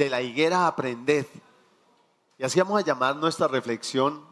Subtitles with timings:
[0.00, 1.26] de la higuera aprended.
[2.38, 4.24] Y así vamos a llamar nuestra reflexión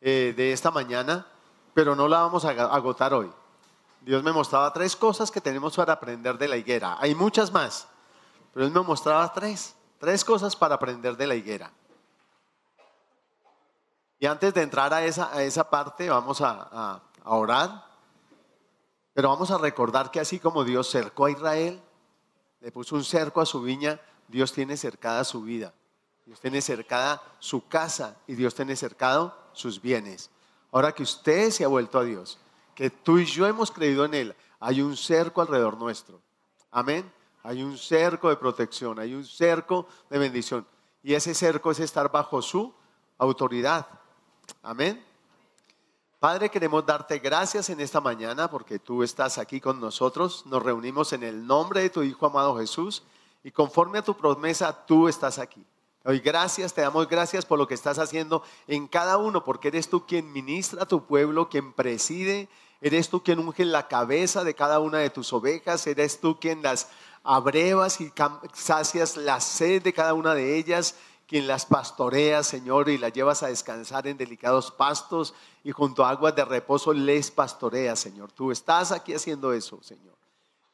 [0.00, 1.24] eh, de esta mañana,
[1.72, 3.30] pero no la vamos a agotar hoy.
[4.00, 6.96] Dios me mostraba tres cosas que tenemos para aprender de la higuera.
[6.98, 7.86] Hay muchas más,
[8.52, 11.70] pero Él me mostraba tres, tres cosas para aprender de la higuera.
[14.18, 17.84] Y antes de entrar a esa, a esa parte, vamos a, a orar,
[19.14, 21.80] pero vamos a recordar que así como Dios cercó a Israel,
[22.60, 24.00] le puso un cerco a su viña,
[24.32, 25.74] Dios tiene cercada su vida.
[26.24, 30.30] Dios tiene cercada su casa y Dios tiene cercado sus bienes.
[30.72, 32.38] Ahora que usted se ha vuelto a Dios,
[32.74, 36.22] que tú y yo hemos creído en Él, hay un cerco alrededor nuestro.
[36.70, 37.12] Amén.
[37.42, 40.66] Hay un cerco de protección, hay un cerco de bendición.
[41.02, 42.72] Y ese cerco es estar bajo su
[43.18, 43.86] autoridad.
[44.62, 45.04] Amén.
[46.18, 50.46] Padre, queremos darte gracias en esta mañana porque tú estás aquí con nosotros.
[50.46, 53.02] Nos reunimos en el nombre de tu Hijo amado Jesús
[53.44, 55.64] y conforme a tu promesa, tú estás aquí.
[56.04, 59.88] Hoy gracias, te damos gracias por lo que estás haciendo en cada uno, porque eres
[59.88, 62.48] tú quien ministra a tu pueblo, quien preside,
[62.80, 66.62] eres tú quien unge la cabeza de cada una de tus ovejas, eres tú quien
[66.62, 66.88] las
[67.22, 68.12] abrevas y
[68.52, 70.96] sacias la sed de cada una de ellas,
[71.28, 76.10] quien las pastorea, Señor, y las llevas a descansar en delicados pastos y junto a
[76.10, 78.32] aguas de reposo les pastorea, Señor.
[78.32, 80.21] Tú estás aquí haciendo eso, Señor.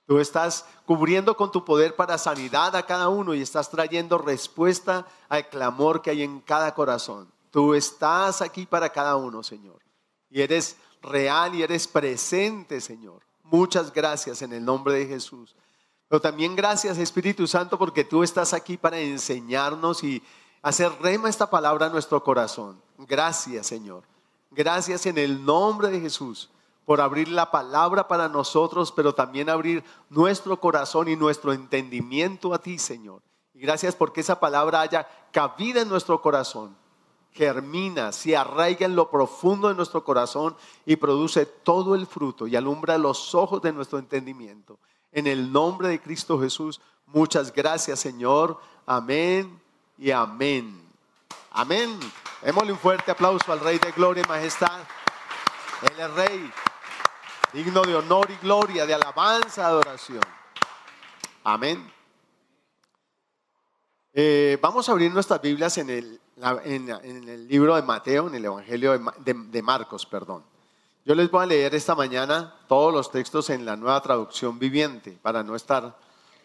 [0.08, 5.06] Tú estás cubriendo con tu poder para sanidad a cada uno y estás trayendo respuesta
[5.28, 7.30] al clamor que hay en cada corazón.
[7.50, 9.82] Tú estás aquí para cada uno, Señor.
[10.30, 13.20] Y eres real y eres presente, Señor.
[13.42, 15.54] Muchas gracias en el nombre de Jesús.
[16.08, 20.22] Pero también gracias, Espíritu Santo, porque tú estás aquí para enseñarnos y
[20.62, 22.80] hacer rema esta palabra a nuestro corazón.
[22.96, 24.04] Gracias, Señor.
[24.52, 26.48] Gracias en el nombre de Jesús
[26.88, 32.62] por abrir la palabra para nosotros, pero también abrir nuestro corazón y nuestro entendimiento a
[32.62, 33.20] ti, Señor.
[33.52, 36.74] Y gracias porque esa palabra haya cabida en nuestro corazón,
[37.32, 40.56] germina, se arraiga en lo profundo de nuestro corazón
[40.86, 44.78] y produce todo el fruto y alumbra los ojos de nuestro entendimiento.
[45.12, 48.58] En el nombre de Cristo Jesús, muchas gracias, Señor.
[48.86, 49.60] Amén
[49.98, 50.90] y amén.
[51.50, 52.00] Amén.
[52.40, 54.80] Démosle un fuerte aplauso al Rey de Gloria y Majestad.
[55.82, 56.50] Él es Rey
[57.52, 60.20] digno de honor y gloria, de alabanza, adoración.
[61.44, 61.90] Amén.
[64.12, 66.20] Eh, vamos a abrir nuestras Biblias en el,
[66.64, 70.44] en, el, libro de Mateo, en el Evangelio de, Marcos, perdón.
[71.04, 75.16] Yo les voy a leer esta mañana todos los textos en la nueva traducción viviente,
[75.22, 75.96] para no estar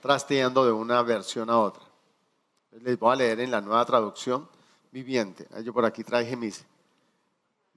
[0.01, 1.83] trasteando de una versión a otra.
[2.81, 4.47] Les voy a leer en la nueva traducción
[4.91, 5.47] viviente.
[5.63, 6.65] Yo por aquí traje mis,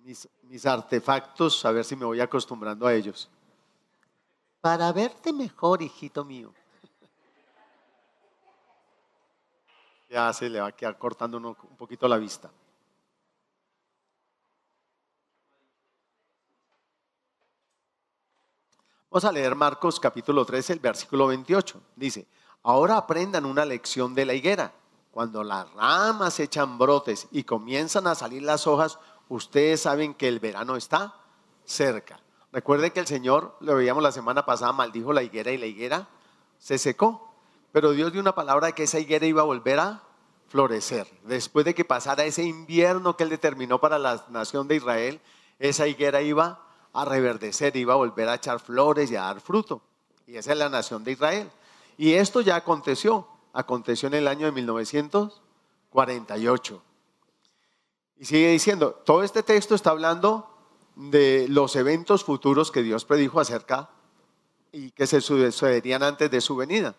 [0.07, 3.29] mis, artefactos, a ver si me voy acostumbrando a ellos.
[4.61, 6.53] Para verte mejor, hijito mío.
[10.09, 12.51] Ya se le va a quedar cortando un poquito la vista.
[19.11, 21.81] Vamos a leer Marcos capítulo 13, el versículo 28.
[21.97, 22.29] Dice,
[22.63, 24.73] ahora aprendan una lección de la higuera.
[25.11, 30.41] Cuando las ramas echan brotes y comienzan a salir las hojas, ustedes saben que el
[30.41, 31.15] verano está
[31.65, 32.21] cerca.
[32.53, 36.09] Recuerden que el Señor, lo veíamos la semana pasada, maldijo la higuera y la higuera
[36.59, 37.35] se secó.
[37.73, 40.03] Pero Dios dio una palabra de que esa higuera iba a volver a
[40.49, 41.07] florecer.
[41.25, 45.21] Después de que pasara ese invierno que Él determinó para la nación de Israel,
[45.59, 46.63] esa higuera iba
[46.93, 49.83] a reverdecer, iba a volver a echar flores y a dar fruto.
[50.27, 51.51] Y esa es la nación de Israel.
[51.99, 53.29] Y esto ya aconteció.
[53.53, 56.83] Aconteció en el año de 1948.
[58.19, 60.49] Y sigue diciendo, todo este texto está hablando
[60.95, 63.91] de los eventos futuros que Dios predijo acerca
[64.73, 66.95] y que se sucederían antes de su venida.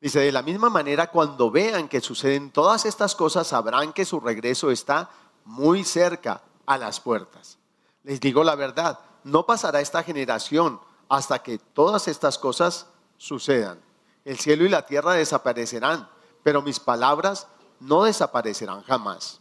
[0.00, 4.20] Dice, de la misma manera, cuando vean que suceden todas estas cosas, sabrán que su
[4.20, 5.10] regreso está
[5.44, 7.58] muy cerca a las puertas.
[8.04, 13.80] Les digo la verdad, no pasará esta generación hasta que todas estas cosas sucedan.
[14.24, 16.08] El cielo y la tierra desaparecerán,
[16.42, 17.48] pero mis palabras
[17.80, 19.40] no desaparecerán jamás.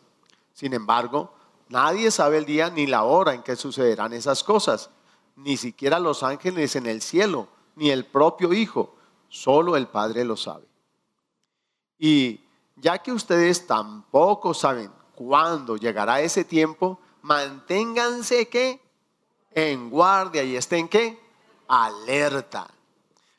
[0.57, 1.31] Sin embargo,
[1.69, 4.89] nadie sabe el día ni la hora en que sucederán esas cosas,
[5.35, 8.95] ni siquiera los ángeles en el cielo, ni el propio Hijo,
[9.29, 10.65] solo el Padre lo sabe.
[11.99, 12.41] Y
[12.75, 18.81] ya que ustedes tampoco saben cuándo llegará ese tiempo, manténganse que
[19.51, 21.19] en guardia y estén que
[21.67, 22.67] alerta.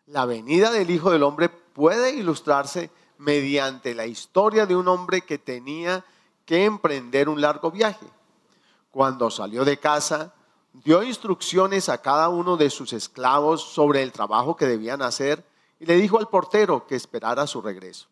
[0.07, 5.39] La venida del Hijo del Hombre puede ilustrarse mediante la historia de un hombre que
[5.39, 6.05] tenía
[6.49, 8.07] que emprender un largo viaje.
[8.91, 10.33] Cuando salió de casa,
[10.73, 15.45] dio instrucciones a cada uno de sus esclavos sobre el trabajo que debían hacer
[15.79, 18.09] y le dijo al portero que esperara su regreso.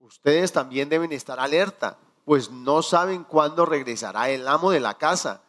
[0.00, 5.40] Ustedes también deben estar alerta, pues no saben cuándo regresará el amo de la casa,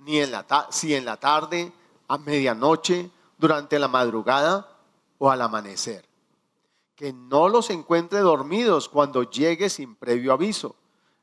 [0.00, 1.72] ni en la si en la tarde,
[2.08, 4.76] a medianoche, durante la madrugada
[5.18, 6.04] o al amanecer.
[6.96, 10.74] Que no los encuentre dormidos cuando llegue sin previo aviso.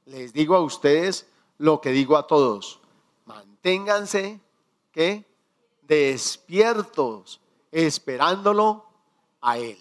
[0.06, 2.80] Les digo a ustedes lo que digo a todos.
[3.26, 4.40] Manténganse,
[4.92, 5.26] ¿qué?
[5.82, 7.42] Despiertos,
[7.72, 8.86] esperándolo
[9.42, 9.78] a Él.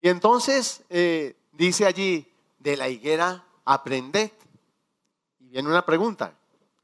[0.00, 4.32] Y entonces eh, dice allí, de la higuera aprended.
[5.38, 6.36] Y viene una pregunta,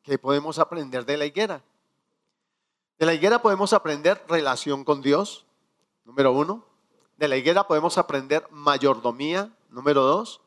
[0.03, 1.63] ¿qué podemos aprender de la higuera?
[2.99, 5.47] De la higuera podemos aprender relación con Dios,
[6.05, 6.67] número uno.
[7.17, 10.43] De la higuera podemos aprender mayordomía, número dos.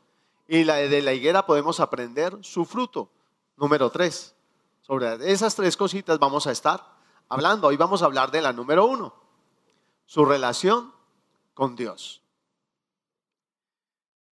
[0.53, 3.09] Y la de la higuera podemos aprender su fruto,
[3.57, 4.35] número tres.
[4.83, 6.95] Sobre esas tres cositas vamos a estar
[7.27, 7.69] hablando.
[7.69, 9.15] Hoy vamos a hablar de la número uno,
[10.05, 10.93] su relación
[11.55, 12.21] con Dios.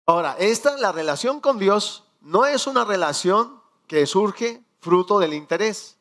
[0.05, 5.97] Ahora, esta, la relación con Dios, no es una relación que surge fruto del interés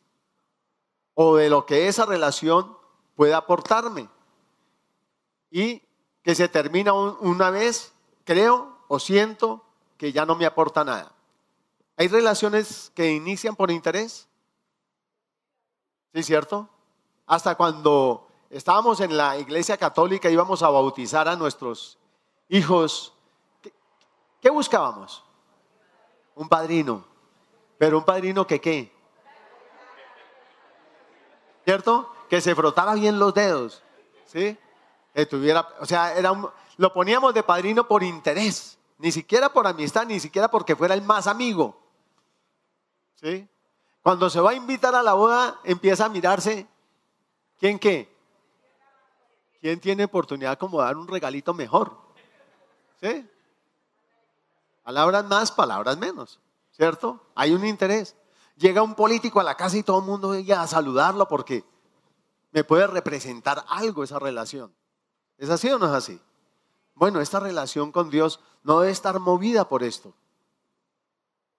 [1.14, 2.76] o de lo que esa relación
[3.16, 4.10] puede aportarme.
[5.50, 5.80] Y
[6.22, 7.94] que se termina una vez,
[8.26, 9.64] creo o siento
[10.00, 11.12] que ya no me aporta nada.
[11.98, 14.26] ¿Hay relaciones que inician por interés?
[16.14, 16.70] ¿Sí, cierto?
[17.26, 21.98] Hasta cuando estábamos en la iglesia católica íbamos a bautizar a nuestros
[22.48, 23.12] hijos.
[24.40, 25.22] ¿Qué buscábamos?
[26.34, 27.04] Un padrino.
[27.76, 28.90] Pero un padrino que qué?
[31.62, 32.10] ¿cierto?
[32.30, 33.82] Que se frotara bien los dedos,
[34.24, 34.56] ¿sí?
[35.14, 36.32] Que tuviera, o sea, era
[36.78, 41.00] lo poníamos de padrino por interés, ni siquiera por amistad, ni siquiera porque fuera el
[41.00, 41.80] más amigo,
[43.14, 43.48] ¿sí?
[44.02, 46.68] Cuando se va a invitar a la boda, empieza a mirarse,
[47.58, 48.14] ¿quién qué?
[49.58, 51.96] ¿Quién tiene oportunidad como dar un regalito mejor?
[53.00, 53.26] ¿Sí?
[54.82, 56.38] Palabras más, palabras menos,
[56.70, 57.24] ¿cierto?
[57.34, 58.16] Hay un interés.
[58.56, 61.64] Llega un político a la casa y todo el mundo llega a saludarlo porque
[62.52, 64.74] me puede representar algo esa relación.
[65.38, 66.20] ¿Es así o no es así?
[67.00, 70.12] Bueno, esta relación con Dios no debe estar movida por esto.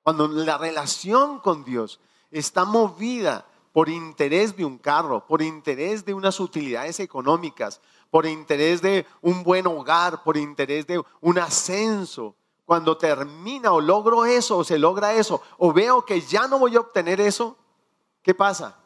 [0.04, 2.00] Cuando la relación con Dios
[2.30, 8.84] está movida por interés de un carro, por interés de unas utilidades económicas, por interés
[8.84, 14.64] de un buen hogar, por interés de un ascenso, cuando termina o logro eso o
[14.64, 17.58] se logra eso o veo que ya no voy a obtener eso,
[18.22, 18.78] ¿qué pasa?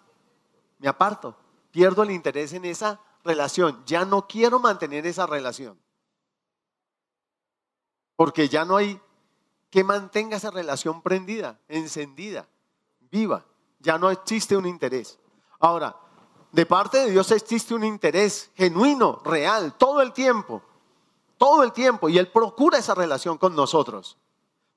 [0.79, 1.35] Me aparto,
[1.71, 5.83] pierdo el interés en esa relación, ya no quiero mantener esa relación.
[8.15, 8.99] Porque ya no hay
[9.69, 12.47] que mantenga esa relación prendida, encendida,
[13.11, 13.45] viva.
[13.79, 15.19] Ya no existe un interés.
[15.59, 15.95] Ahora,
[16.51, 20.61] de parte de Dios existe un interés genuino, real, todo el tiempo
[21.37, 24.17] todo el tiempo y Él procura esa relación con nosotros.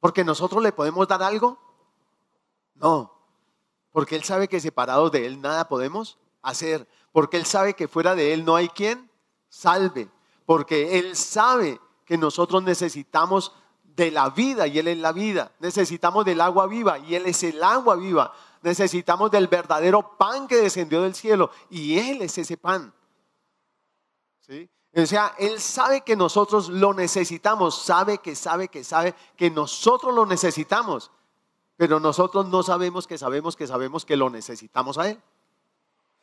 [0.01, 1.59] Porque nosotros le podemos dar algo.
[2.75, 3.13] No,
[3.91, 6.89] porque Él sabe que separados de Él nada podemos hacer.
[7.13, 9.11] Porque Él sabe que fuera de Él no hay quien
[9.49, 10.09] salve.
[10.47, 13.53] Porque Él sabe que nosotros necesitamos
[13.85, 15.53] de la vida y Él es la vida.
[15.59, 18.33] Necesitamos del agua viva y Él es el agua viva.
[18.63, 22.95] Necesitamos del verdadero pan que descendió del cielo y Él es ese pan.
[24.41, 24.71] ¿Sí?
[24.97, 30.15] O sea, Él sabe que nosotros lo necesitamos, sabe que sabe que sabe que nosotros
[30.15, 31.11] lo necesitamos,
[31.77, 35.21] pero nosotros no sabemos que sabemos que sabemos que lo necesitamos a Él.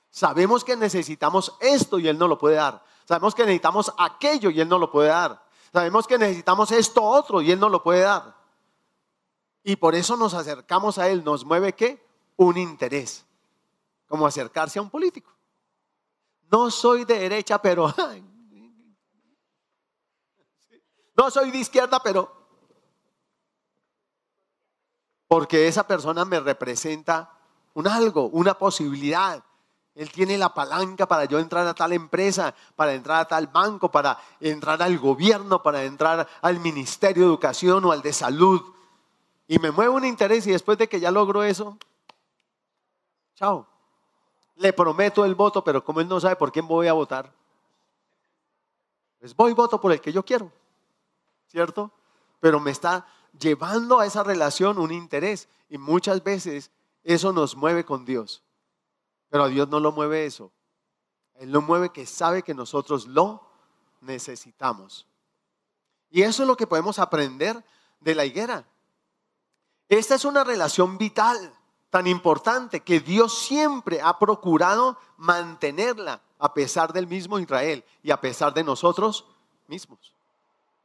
[0.10, 2.84] Sabemos que necesitamos esto y Él no lo puede dar.
[3.08, 5.45] Sabemos que necesitamos aquello y Él no lo puede dar.
[5.72, 8.36] Sabemos que necesitamos esto otro y Él no lo puede dar.
[9.64, 11.24] Y por eso nos acercamos a Él.
[11.24, 12.06] ¿Nos mueve qué?
[12.38, 13.26] Un interés.
[14.08, 15.32] Como acercarse a un político.
[16.52, 17.94] No soy de derecha, pero
[21.18, 22.32] No soy de izquierda, pero
[25.28, 27.32] porque esa persona me representa
[27.74, 29.44] un algo, una posibilidad.
[29.96, 33.90] Él tiene la palanca para yo entrar a tal empresa, para entrar a tal banco,
[33.90, 38.62] para entrar al gobierno, para entrar al Ministerio de Educación o al de Salud.
[39.48, 41.78] Y me mueve un interés y después de que ya logro eso,
[43.36, 43.66] chao.
[44.58, 47.32] Le prometo el voto, pero como él no sabe por quién voy a votar,
[49.20, 50.52] pues voy y voto por el que yo quiero.
[51.56, 51.90] ¿cierto?
[52.42, 53.08] Pero me está
[53.40, 56.70] llevando a esa relación un interés y muchas veces
[57.04, 58.44] eso nos mueve con Dios.
[59.30, 60.52] Pero a Dios no lo mueve eso.
[61.36, 63.48] Él lo mueve que sabe que nosotros lo
[64.02, 65.08] necesitamos.
[66.10, 67.64] Y eso es lo que podemos aprender
[68.00, 68.66] de la higuera.
[69.90, 71.54] Esta es una relación vital,
[71.90, 78.22] tan importante, que Dios siempre ha procurado mantenerla a pesar del mismo Israel y a
[78.22, 79.26] pesar de nosotros
[79.68, 80.14] mismos.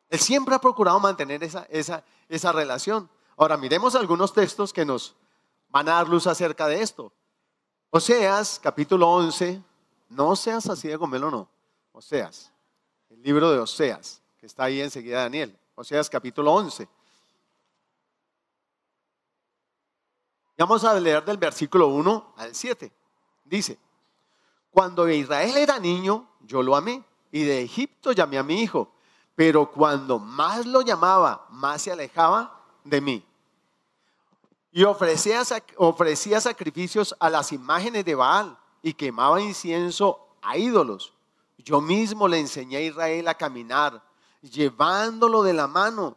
[0.08, 3.08] Él siempre ha procurado mantener esa, esa, esa relación.
[3.36, 5.14] Ahora miremos algunos textos que nos
[5.68, 7.12] van a dar luz acerca de esto.
[7.92, 9.60] Oseas, capítulo 11,
[10.10, 11.48] no seas así de gomelo, no.
[11.90, 12.52] Oseas,
[13.08, 15.58] el libro de Oseas, que está ahí enseguida Daniel.
[15.74, 16.88] Oseas, capítulo 11.
[20.56, 22.92] Vamos a leer del versículo 1 al 7.
[23.44, 23.76] Dice,
[24.70, 28.92] cuando Israel era niño, yo lo amé, y de Egipto llamé a mi hijo,
[29.34, 33.26] pero cuando más lo llamaba, más se alejaba de mí.
[34.72, 35.42] Y ofrecía,
[35.76, 41.12] ofrecía sacrificios a las imágenes de Baal y quemaba incienso a ídolos.
[41.58, 44.02] Yo mismo le enseñé a Israel a caminar,
[44.42, 46.16] llevándolo de la mano,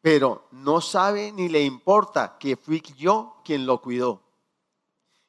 [0.00, 4.20] pero no sabe ni le importa que fui yo quien lo cuidó.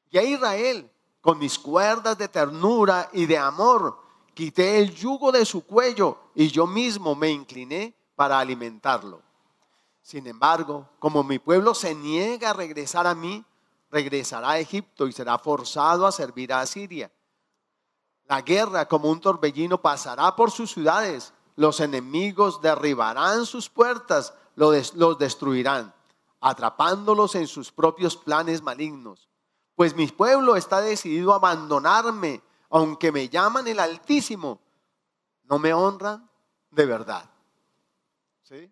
[0.10, 0.90] Y a Israel,
[1.22, 4.00] con mis cuerdas de ternura y de amor,
[4.34, 9.22] quité el yugo de su cuello y yo mismo me incliné para alimentarlo.
[10.04, 13.44] Sin embargo, como mi pueblo se niega a regresar a mí,
[13.90, 17.10] regresará a Egipto y será forzado a servir a Asiria.
[18.26, 25.18] La guerra como un torbellino pasará por sus ciudades, los enemigos derribarán sus puertas, los
[25.18, 25.94] destruirán,
[26.42, 29.30] atrapándolos en sus propios planes malignos.
[29.74, 34.60] Pues mi pueblo está decidido a abandonarme, aunque me llaman el Altísimo,
[35.44, 36.30] no me honran
[36.72, 37.30] de verdad.
[38.42, 38.70] ¿Sí?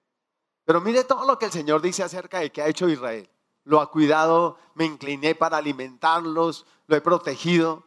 [0.66, 3.30] Pero mire todo lo que el Señor dice acerca de que ha hecho Israel.
[3.64, 7.84] Lo ha cuidado, me incliné para alimentarlos, lo he protegido.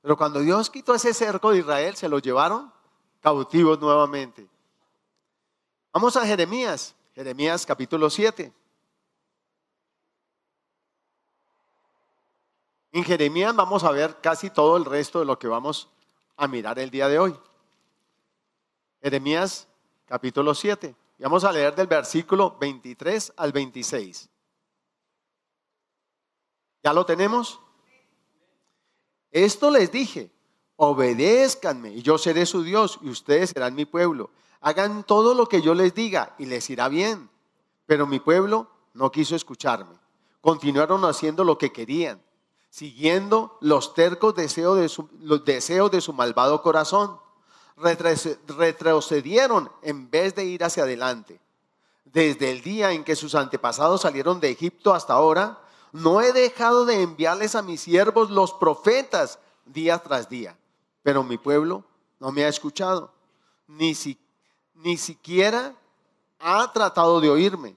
[0.00, 2.72] Pero cuando Dios quitó ese cerco de Israel, se lo llevaron
[3.20, 4.48] cautivos nuevamente.
[5.92, 8.52] Vamos a Jeremías, Jeremías capítulo 7.
[12.92, 15.88] En Jeremías vamos a ver casi todo el resto de lo que vamos
[16.36, 17.36] a mirar el día de hoy.
[19.02, 19.66] Jeremías
[20.06, 20.94] capítulo 7.
[21.18, 24.28] Vamos a leer del versículo 23 al 26.
[26.82, 27.60] ¿Ya lo tenemos?
[29.30, 30.30] Esto les dije,
[30.76, 34.30] obedézcanme y yo seré su Dios y ustedes serán mi pueblo.
[34.60, 37.30] Hagan todo lo que yo les diga y les irá bien.
[37.86, 39.98] Pero mi pueblo no quiso escucharme.
[40.40, 42.22] Continuaron haciendo lo que querían,
[42.70, 45.00] siguiendo los tercos deseos
[45.44, 47.18] deseos de su malvado corazón
[47.76, 51.40] retrocedieron en vez de ir hacia adelante.
[52.04, 55.58] Desde el día en que sus antepasados salieron de Egipto hasta ahora,
[55.92, 60.56] no he dejado de enviarles a mis siervos los profetas día tras día,
[61.02, 61.84] pero mi pueblo
[62.20, 63.12] no me ha escuchado,
[63.66, 63.94] ni,
[64.74, 65.74] ni siquiera
[66.38, 67.76] ha tratado de oírme.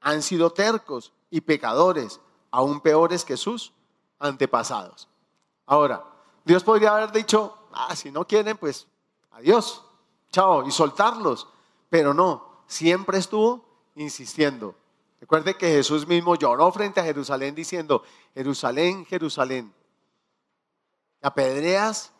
[0.00, 3.72] Han sido tercos y pecadores, aún peores que sus
[4.18, 5.08] antepasados.
[5.66, 6.04] Ahora,
[6.44, 8.86] Dios podría haber dicho, ah, si no quieren, pues
[9.40, 9.82] adiós,
[10.30, 11.48] chao, y soltarlos.
[11.88, 13.64] Pero no, siempre estuvo
[13.96, 14.74] insistiendo.
[15.20, 18.02] Recuerde que Jesús mismo lloró frente a Jerusalén diciendo,
[18.34, 19.74] Jerusalén, Jerusalén,
[21.20, 22.12] apedreas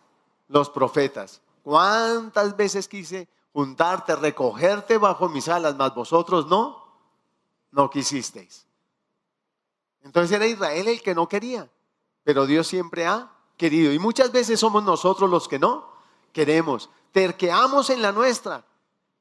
[0.49, 1.41] los profetas.
[1.63, 6.83] ¿Cuántas veces quise juntarte, recogerte bajo mis alas, mas vosotros no?
[7.71, 8.67] No quisisteis.
[10.03, 11.71] Entonces era Israel el que no quería,
[12.25, 13.93] pero Dios siempre ha querido.
[13.93, 15.90] Y muchas veces somos nosotros los que no
[16.33, 18.65] queremos terqueamos en la nuestra.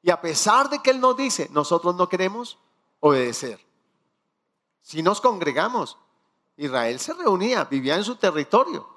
[0.02, 2.58] Y a pesar de que Él nos dice, nosotros no queremos
[3.00, 3.60] obedecer.
[4.82, 5.98] Si nos congregamos,
[6.56, 8.88] Israel se reunía, vivía en su territorio,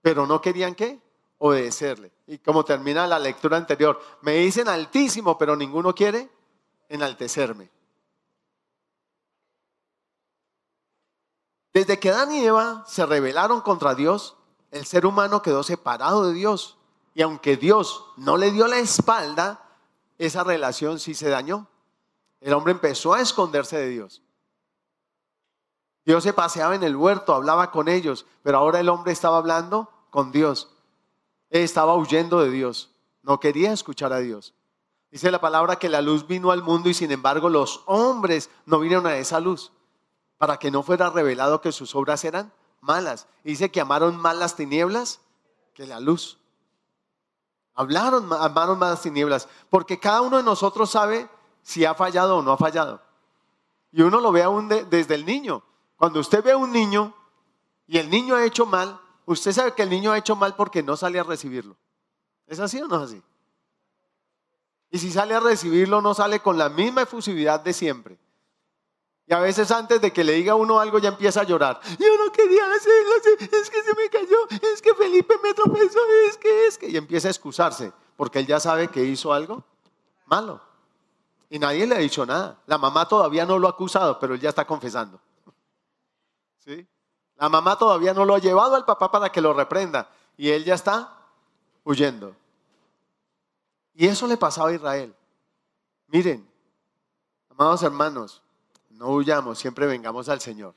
[0.00, 1.00] pero no querían qué?
[1.38, 2.12] Obedecerle.
[2.26, 6.30] Y como termina la lectura anterior, me dicen altísimo, pero ninguno quiere
[6.88, 7.70] enaltecerme.
[11.74, 14.36] Desde que Adán y Eva se rebelaron contra Dios,
[14.70, 16.75] el ser humano quedó separado de Dios.
[17.16, 19.64] Y aunque Dios no le dio la espalda,
[20.18, 21.66] esa relación sí se dañó.
[22.42, 24.20] El hombre empezó a esconderse de Dios.
[26.04, 29.90] Dios se paseaba en el huerto, hablaba con ellos, pero ahora el hombre estaba hablando
[30.10, 30.68] con Dios.
[31.48, 32.90] Estaba huyendo de Dios.
[33.22, 34.52] No quería escuchar a Dios.
[35.10, 38.78] Dice la palabra que la luz vino al mundo y sin embargo los hombres no
[38.78, 39.72] vinieron a esa luz
[40.36, 43.26] para que no fuera revelado que sus obras eran malas.
[43.42, 45.20] dice que amaron más las tinieblas
[45.72, 46.38] que la luz.
[47.76, 51.28] Hablaron, amaron más tinieblas, porque cada uno de nosotros sabe
[51.62, 53.02] si ha fallado o no ha fallado.
[53.92, 55.62] Y uno lo ve aún desde el niño.
[55.96, 57.14] Cuando usted ve a un niño
[57.86, 60.82] y el niño ha hecho mal, usted sabe que el niño ha hecho mal porque
[60.82, 61.76] no sale a recibirlo.
[62.46, 63.22] ¿Es así o no es así?
[64.90, 68.18] Y si sale a recibirlo, no sale con la misma efusividad de siempre.
[69.28, 71.80] Y a veces antes de que le diga uno algo ya empieza a llorar.
[71.98, 76.36] Yo no quería hacerlo, es que se me cayó, es que Felipe me tropezó, es
[76.36, 76.88] que, es que...
[76.88, 79.64] Y empieza a excusarse, porque él ya sabe que hizo algo
[80.26, 80.60] malo.
[81.50, 82.60] Y nadie le ha dicho nada.
[82.66, 85.20] La mamá todavía no lo ha acusado, pero él ya está confesando.
[86.58, 86.86] ¿Sí?
[87.36, 90.08] La mamá todavía no lo ha llevado al papá para que lo reprenda.
[90.36, 91.18] Y él ya está
[91.84, 92.34] huyendo.
[93.94, 95.14] Y eso le pasaba a Israel.
[96.08, 96.48] Miren,
[97.50, 98.42] amados hermanos,
[98.96, 100.74] no huyamos, siempre vengamos al Señor.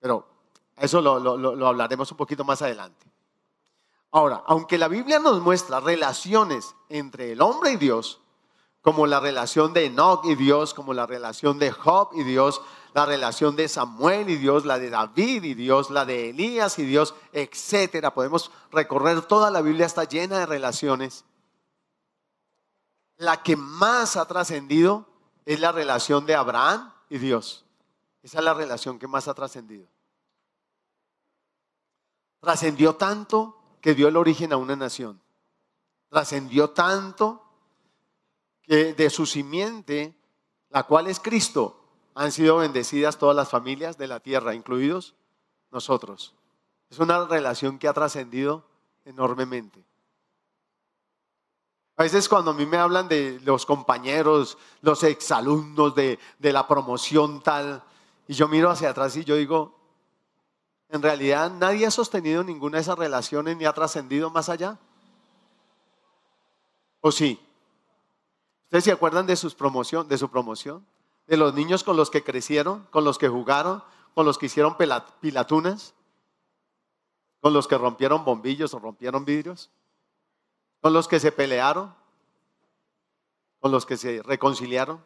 [0.00, 0.26] Pero
[0.76, 3.06] eso lo, hablaremos un poquito más adelante.
[4.10, 8.20] Ahora, aunque la Biblia nos muestra relaciones entre el hombre y Dios,
[8.82, 12.62] como la relación de Enoch y Dios, como la relación de Job y Dios,
[12.94, 16.84] la relación de Samuel y Dios, la de David y Dios, la de Elías y
[16.84, 18.14] Dios, etcétera.
[18.14, 21.24] Podemos recorrer toda la Biblia, está llena de relaciones.
[23.16, 25.06] La que más ha trascendido
[25.46, 27.64] es la relación de Abraham y Dios.
[28.22, 29.86] Esa es la relación que más ha trascendido.
[32.40, 35.20] Trascendió tanto que dio el origen a una nación.
[36.08, 37.42] Trascendió tanto
[38.62, 40.16] que de su simiente,
[40.70, 41.80] la cual es Cristo,
[42.14, 45.14] han sido bendecidas todas las familias de la tierra, incluidos
[45.70, 46.34] nosotros.
[46.90, 48.64] Es una relación que ha trascendido
[49.04, 49.84] enormemente.
[51.96, 56.68] A veces cuando a mí me hablan de los compañeros, los exalumnos de, de la
[56.68, 57.82] promoción tal,
[58.28, 59.74] y yo miro hacia atrás y yo digo,
[60.90, 64.78] en realidad nadie ha sostenido ninguna de esas relaciones ni ha trascendido más allá.
[67.00, 67.40] ¿O sí?
[68.64, 70.86] ¿Ustedes se acuerdan de, sus promoción, de su promoción?
[71.26, 73.82] De los niños con los que crecieron, con los que jugaron,
[74.14, 74.76] con los que hicieron
[75.20, 75.94] pilatunas,
[77.40, 79.70] con los que rompieron bombillos o rompieron vidrios,
[80.86, 81.92] con los que se pelearon,
[83.58, 85.04] con los que se reconciliaron.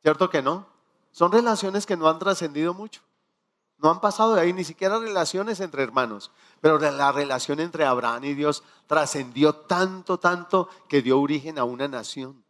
[0.00, 0.66] ¿Cierto que no?
[1.12, 3.02] Son relaciones que no han trascendido mucho.
[3.76, 6.30] No han pasado de ahí ni siquiera relaciones entre hermanos,
[6.62, 11.86] pero la relación entre Abraham y Dios trascendió tanto, tanto que dio origen a una
[11.86, 12.46] nación.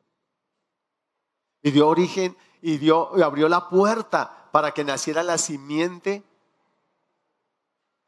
[1.61, 6.23] Y dio origen y dio y abrió la puerta para que naciera la simiente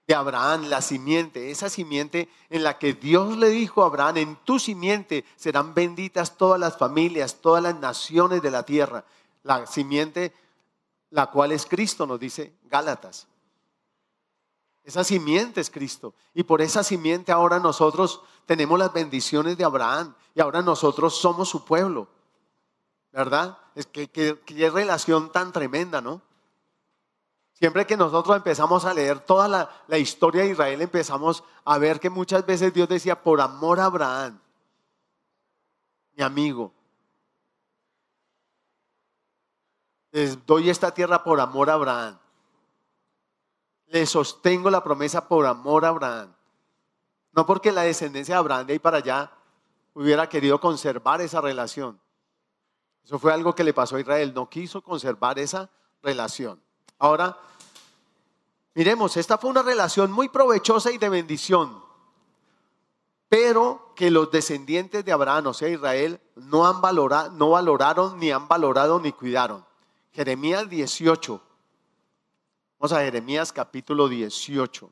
[0.06, 4.36] de Abraham, la simiente, esa simiente en la que Dios le dijo a Abraham, en
[4.36, 9.04] tu simiente serán benditas todas las familias, todas las naciones de la tierra.
[9.42, 10.32] La simiente
[11.10, 13.26] la cual es Cristo, nos dice Gálatas.
[14.84, 16.14] Esa simiente es Cristo.
[16.34, 20.14] Y por esa simiente ahora nosotros tenemos las bendiciones de Abraham.
[20.34, 22.06] Y ahora nosotros somos su pueblo.
[23.12, 23.58] ¿Verdad?
[23.74, 26.20] Es que, qué relación tan tremenda, ¿no?
[27.58, 29.48] Siempre que nosotros empezamos a leer toda
[29.88, 33.86] la, historia de Israel, empezamos a ver que muchas veces Dios decía, por amor a
[33.86, 34.38] Abraham,
[36.14, 36.74] mi amigo,
[40.12, 42.18] Les doy esta tierra por amor a Abraham.
[43.88, 46.34] Les sostengo la promesa por amor a Abraham.
[47.32, 49.30] No porque la descendencia de Abraham de ahí para allá
[49.92, 52.00] hubiera querido conservar esa relación.
[53.04, 54.32] Eso fue algo que le pasó a Israel.
[54.32, 55.68] No quiso conservar esa
[56.02, 56.65] relación.
[56.98, 57.38] Ahora,
[58.74, 61.84] miremos, esta fue una relación muy provechosa y de bendición.
[63.28, 68.30] Pero que los descendientes de Abraham, o sea, Israel, no, han valorado, no valoraron, ni
[68.30, 69.64] han valorado, ni cuidaron.
[70.12, 71.42] Jeremías 18.
[72.78, 74.90] Vamos a Jeremías capítulo 18.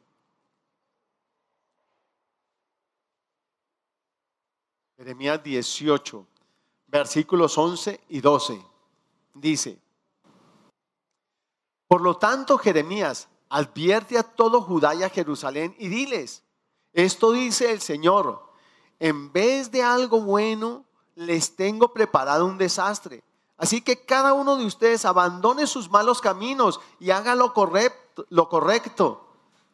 [4.97, 6.27] Jeremías 18,
[6.87, 8.61] versículos 11 y 12.
[9.35, 9.79] Dice,
[11.89, 16.43] por lo tanto, Jeremías, advierte a todo Judá y a Jerusalén y diles,
[16.93, 18.43] esto dice el Señor,
[18.99, 23.23] en vez de algo bueno, les tengo preparado un desastre
[23.57, 28.27] Así que cada uno de ustedes abandone sus malos caminos y haga lo correcto.
[28.29, 29.27] Lo correcto.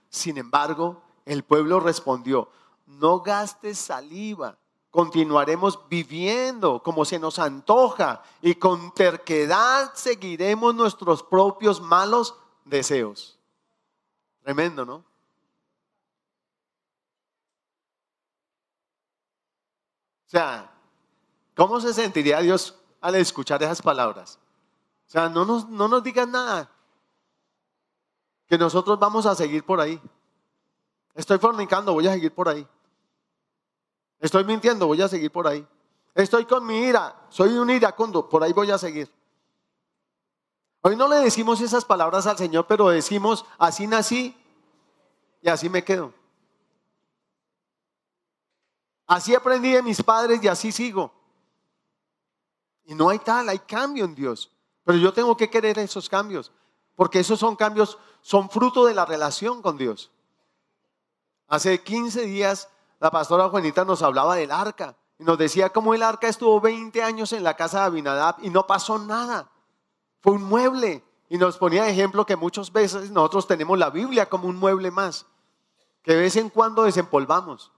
[0.08, 2.48] Sin embargo, el pueblo respondió,
[2.86, 4.58] no gastes saliva,
[4.90, 13.38] continuaremos viviendo como se nos antoja y con terquedad seguiremos nuestros propios malos deseos.
[14.42, 14.94] Tremendo, ¿no?
[20.26, 20.70] O sea,
[21.54, 24.38] ¿cómo se sentiría Dios al escuchar esas palabras.
[25.08, 26.70] O sea, no nos, no nos digan nada.
[28.46, 30.00] Que nosotros vamos a seguir por ahí.
[31.14, 32.66] Estoy fornicando, voy a seguir por ahí.
[34.20, 35.66] Estoy mintiendo, voy a seguir por ahí.
[36.14, 39.10] Estoy con mi ira, soy un iracundo, por ahí voy a seguir.
[40.82, 44.36] Hoy no le decimos esas palabras al Señor, pero decimos, así nací
[45.42, 46.12] y así me quedo.
[49.06, 51.12] Así aprendí de mis padres y así sigo.
[52.84, 54.50] Y no hay tal, hay cambio en Dios.
[54.84, 56.50] Pero yo tengo que querer esos cambios,
[56.94, 60.10] porque esos son cambios, son fruto de la relación con Dios.
[61.46, 62.68] Hace 15 días
[63.00, 67.02] la pastora Juanita nos hablaba del arca Y nos decía cómo el arca estuvo 20
[67.02, 69.50] años en la casa de Abinadab y no pasó nada.
[70.20, 71.02] Fue un mueble.
[71.30, 75.26] Y nos ponía ejemplo que muchas veces nosotros tenemos la Biblia como un mueble más,
[76.02, 77.70] que de vez en cuando desempolvamos.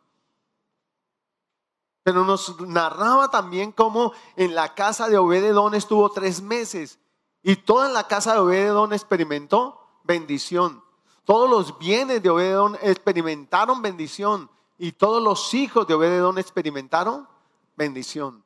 [2.03, 6.99] Pero nos narraba también cómo en la casa de Obededón estuvo tres meses
[7.43, 10.83] y toda la casa de Obededón experimentó bendición.
[11.25, 17.29] Todos los bienes de Obededón experimentaron bendición y todos los hijos de Obededón experimentaron
[17.77, 18.45] bendición.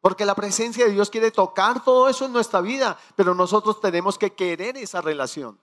[0.00, 4.18] Porque la presencia de Dios quiere tocar todo eso en nuestra vida, pero nosotros tenemos
[4.18, 5.58] que querer esa relación.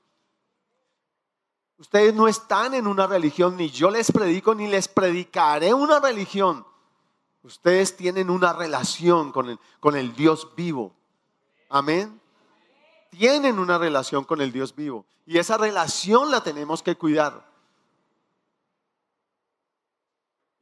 [1.77, 6.65] Ustedes no están en una religión, ni yo les predico, ni les predicaré una religión.
[7.41, 10.95] Ustedes tienen una relación con el, con el Dios vivo.
[11.69, 12.21] Amén.
[13.09, 15.05] Tienen una relación con el Dios vivo.
[15.25, 17.52] Y esa relación la tenemos que cuidar.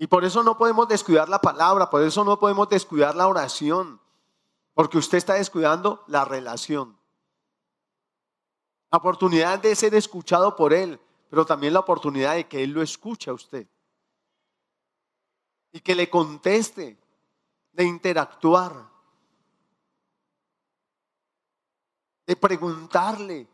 [0.01, 4.01] Y por eso no podemos descuidar la palabra, por eso no podemos descuidar la oración,
[4.73, 6.97] porque usted está descuidando la relación.
[8.89, 12.81] La oportunidad de ser escuchado por Él, pero también la oportunidad de que Él lo
[12.81, 13.67] escuche a usted.
[15.71, 16.97] Y que le conteste,
[17.71, 18.73] de interactuar,
[22.25, 23.47] de preguntarle.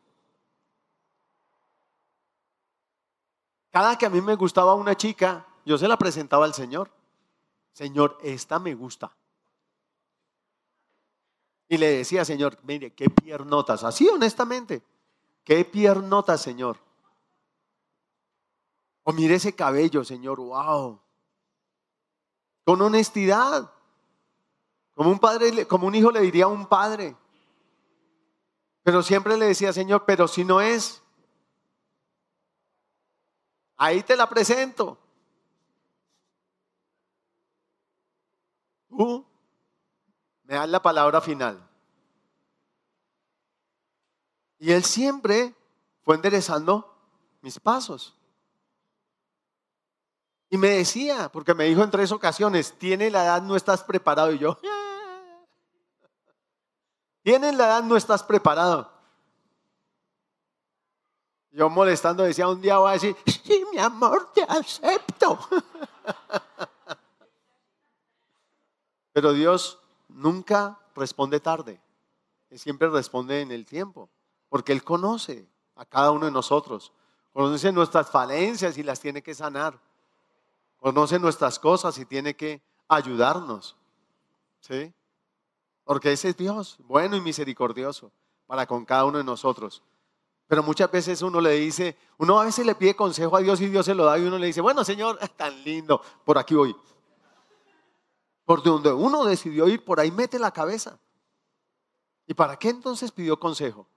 [3.70, 6.90] Cada que a mí me gustaba una chica, yo se la presentaba al Señor.
[7.74, 9.12] Señor, esta me gusta.
[11.68, 13.84] Y le decía, Señor, mire, qué piernotas.
[13.84, 14.82] Así honestamente,
[15.44, 16.78] qué piernotas, Señor.
[19.04, 21.02] O mire ese cabello, Señor, wow.
[22.64, 23.70] Con honestidad.
[24.96, 27.14] Como un padre, como un hijo le diría a un padre.
[28.84, 31.04] Pero siempre le decía, Señor, pero si no es,
[33.76, 34.98] ahí te la presento.
[40.44, 41.62] Me das la palabra final.
[44.60, 45.54] Y él siempre
[46.02, 46.96] fue enderezando
[47.42, 48.16] mis pasos.
[50.50, 54.32] Y me decía, porque me dijo en tres ocasiones, tiene la edad, no estás preparado.
[54.32, 54.58] Y yo,
[57.22, 58.92] tiene la edad, no estás preparado.
[61.52, 65.38] Yo molestando decía, un día voy a decir, sí, mi amor, te acepto.
[69.18, 71.82] Pero Dios nunca responde tarde.
[72.52, 74.12] Él siempre responde en el tiempo.
[74.48, 76.94] Porque Él conoce a cada uno de nosotros.
[77.34, 79.82] Conoce nuestras falencias y las tiene que sanar.
[80.78, 83.76] Conoce nuestras cosas y tiene que ayudarnos.
[84.60, 84.94] ¿Sí?
[85.84, 88.12] Porque ese es Dios, bueno y misericordioso
[88.46, 89.82] para con cada uno de nosotros.
[90.46, 93.68] Pero muchas veces uno le dice, uno a veces le pide consejo a Dios y
[93.68, 96.76] Dios se lo da y uno le dice, bueno Señor, tan lindo, por aquí voy.
[98.48, 100.98] Por donde uno decidió ir, por ahí mete la cabeza.
[102.26, 103.90] ¿Y para qué entonces pidió consejo?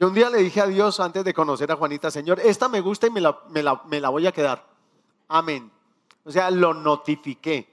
[0.00, 2.80] Yo un día le dije a Dios antes de conocer a Juanita, Señor, esta me
[2.80, 4.66] gusta y me la, me la, voy a quedar.
[5.28, 5.70] Amén.
[6.24, 7.72] O sea, lo notifiqué.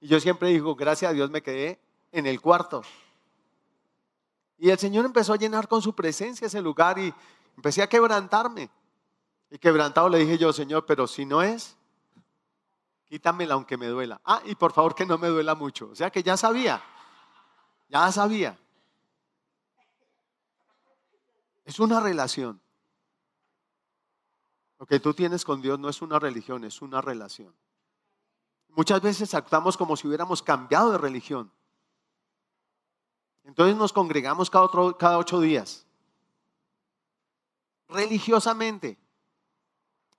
[0.00, 1.80] Y yo siempre digo, gracias a Dios me quedé
[2.12, 2.82] en el cuarto.
[4.58, 7.12] Y el Señor empezó a llenar con su presencia ese lugar y
[7.56, 8.70] empecé a quebrantarme.
[9.50, 11.76] Y quebrantado le dije yo, Señor, pero si no es,
[13.12, 14.22] quítamela aunque me duela.
[14.24, 15.90] Ah, y por favor que no me duela mucho.
[15.90, 16.82] O sea que ya sabía,
[17.90, 18.58] ya sabía.
[21.66, 22.58] Es una relación.
[24.78, 27.54] Lo que tú tienes con Dios no es una religión, es una relación.
[28.68, 31.52] Muchas veces actuamos como si hubiéramos cambiado de religión.
[33.44, 35.86] Entonces nos congregamos cada, cada ocho días.
[37.88, 38.98] Religiosamente.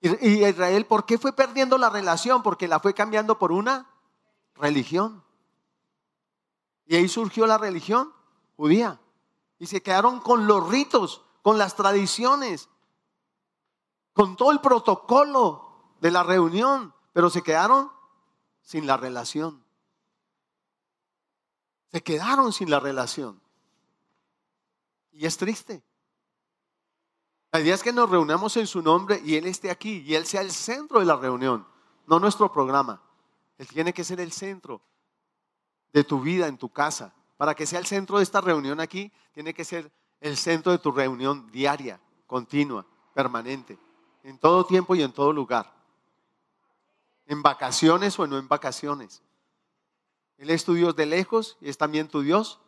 [0.04, 2.42] Y Israel, ¿por qué fue perdiendo la relación?
[2.42, 3.90] Porque la fue cambiando por una
[4.54, 5.24] religión.
[6.84, 8.12] Y ahí surgió la religión
[8.58, 9.00] judía.
[9.58, 12.68] Y se quedaron con los ritos, con las tradiciones,
[14.12, 17.90] con todo el protocolo de la reunión, pero se quedaron
[18.60, 19.64] sin la relación.
[21.90, 23.40] Se quedaron sin la relación.
[25.12, 25.82] Y es triste.
[27.54, 30.26] La idea es que nos reunamos en su nombre y Él esté aquí y Él
[30.26, 31.64] sea el centro de la reunión,
[32.04, 33.00] no nuestro programa.
[33.58, 34.82] Él tiene que ser el centro
[35.92, 37.14] de tu vida en tu casa.
[37.36, 40.78] Para que sea el centro de esta reunión aquí, tiene que ser el centro de
[40.78, 43.78] tu reunión diaria, continua, permanente,
[44.24, 45.72] en todo tiempo y en todo lugar.
[47.24, 49.22] En vacaciones o no en vacaciones.
[50.38, 52.58] Él es tu Dios de lejos y es también tu Dios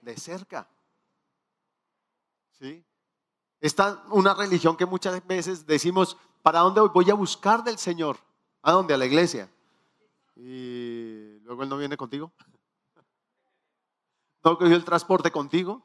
[0.00, 0.66] de cerca.
[2.58, 2.84] ¿Sí?
[3.64, 6.90] Está una religión que muchas veces decimos, ¿para dónde voy?
[6.92, 8.18] Voy a buscar del Señor.
[8.60, 8.92] ¿A dónde?
[8.92, 9.50] A la iglesia.
[10.36, 12.30] Y luego él no viene contigo.
[14.44, 15.80] No cogió el transporte contigo.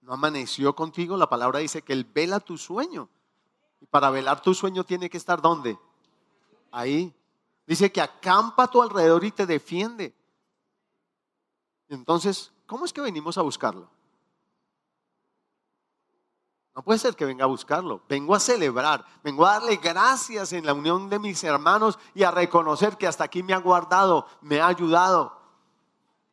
[0.00, 1.16] No amaneció contigo.
[1.16, 3.08] La palabra dice que él vela tu sueño.
[3.80, 5.78] Y para velar tu sueño tiene que estar ¿dónde?
[6.72, 7.14] Ahí.
[7.68, 10.12] Dice que acampa a tu alrededor y te defiende.
[11.88, 13.88] Entonces, ¿cómo es que venimos a buscarlo?
[16.76, 18.02] No puede ser que venga a buscarlo.
[18.06, 22.30] Vengo a celebrar, vengo a darle gracias en la unión de mis hermanos y a
[22.30, 25.40] reconocer que hasta aquí me ha guardado, me ha ayudado,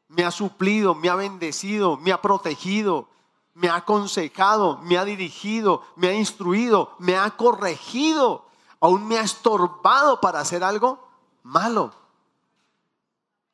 [0.09, 3.07] me ha suplido, me ha bendecido, me ha protegido,
[3.53, 8.45] me ha aconsejado, me ha dirigido, me ha instruido, me ha corregido,
[8.81, 11.07] aún me ha estorbado para hacer algo
[11.41, 11.93] malo.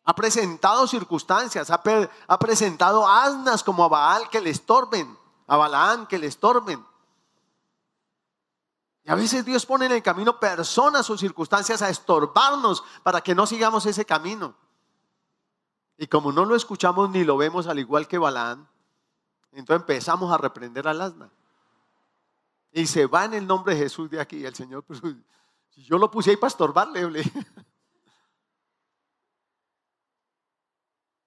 [0.06, 5.20] Ha presentado circunstancias, ha, presentado asnas como a Baal que le estorben
[5.50, 6.86] a Balaán que le estorben.
[9.04, 13.34] Y a veces Dios pone en el camino personas o circunstancias a estorbarnos para que
[13.34, 14.56] no sigamos ese camino.
[15.98, 18.70] Y como no lo escuchamos ni lo vemos al igual que Balaán,
[19.52, 21.32] entonces empezamos a reprender al asna.
[22.72, 24.46] Y se va en el nombre de Jesús de aquí.
[24.46, 25.02] El Señor, pues,
[25.76, 27.24] yo lo puse ahí para estorbarle,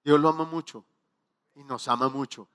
[0.04, 0.84] Dios lo ama mucho
[1.54, 2.48] y nos ama mucho.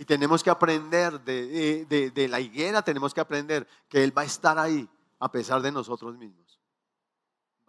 [0.00, 4.58] Y tenemos que aprender de, la higuera, tenemos que aprender que Él va a estar
[4.58, 6.58] ahí a pesar de nosotros mismos.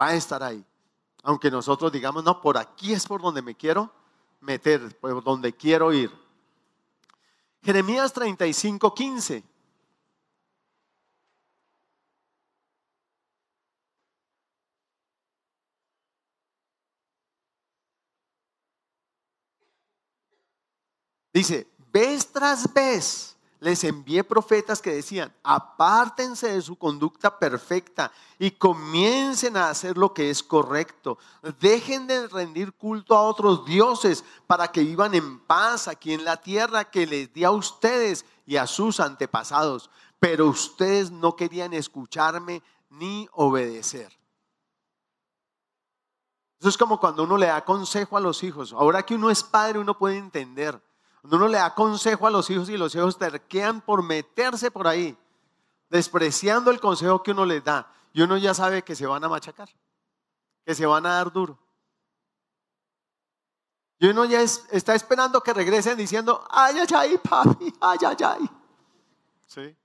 [0.00, 0.64] Va a estar ahí.
[1.24, 3.92] Aunque nosotros digamos, no, por aquí es por donde me quiero
[4.40, 6.10] meter, por donde quiero ir.
[7.62, 9.44] Jeremías 35, 15.
[21.34, 28.50] Dice, Vez tras vez les envié profetas que decían, apártense de su conducta perfecta y
[28.50, 31.16] comiencen a hacer lo que es correcto.
[31.60, 36.38] Dejen de rendir culto a otros dioses para que vivan en paz aquí en la
[36.38, 39.90] tierra que les di a ustedes y a sus antepasados.
[40.18, 44.12] Pero ustedes no querían escucharme ni obedecer.
[46.58, 48.72] Eso es como cuando uno le da consejo a los hijos.
[48.72, 50.82] Ahora que uno es padre, uno puede entender
[51.22, 55.16] uno le da consejo a los hijos y los hijos terquean por meterse por ahí,
[55.88, 59.28] despreciando el consejo que uno les da, y uno ya sabe que se van a
[59.28, 59.68] machacar,
[60.64, 61.58] que se van a dar duro.
[63.98, 68.50] Y uno ya está esperando que regresen diciendo, ay, ay, ay, papi, ay, ay.
[69.46, 69.76] Sí.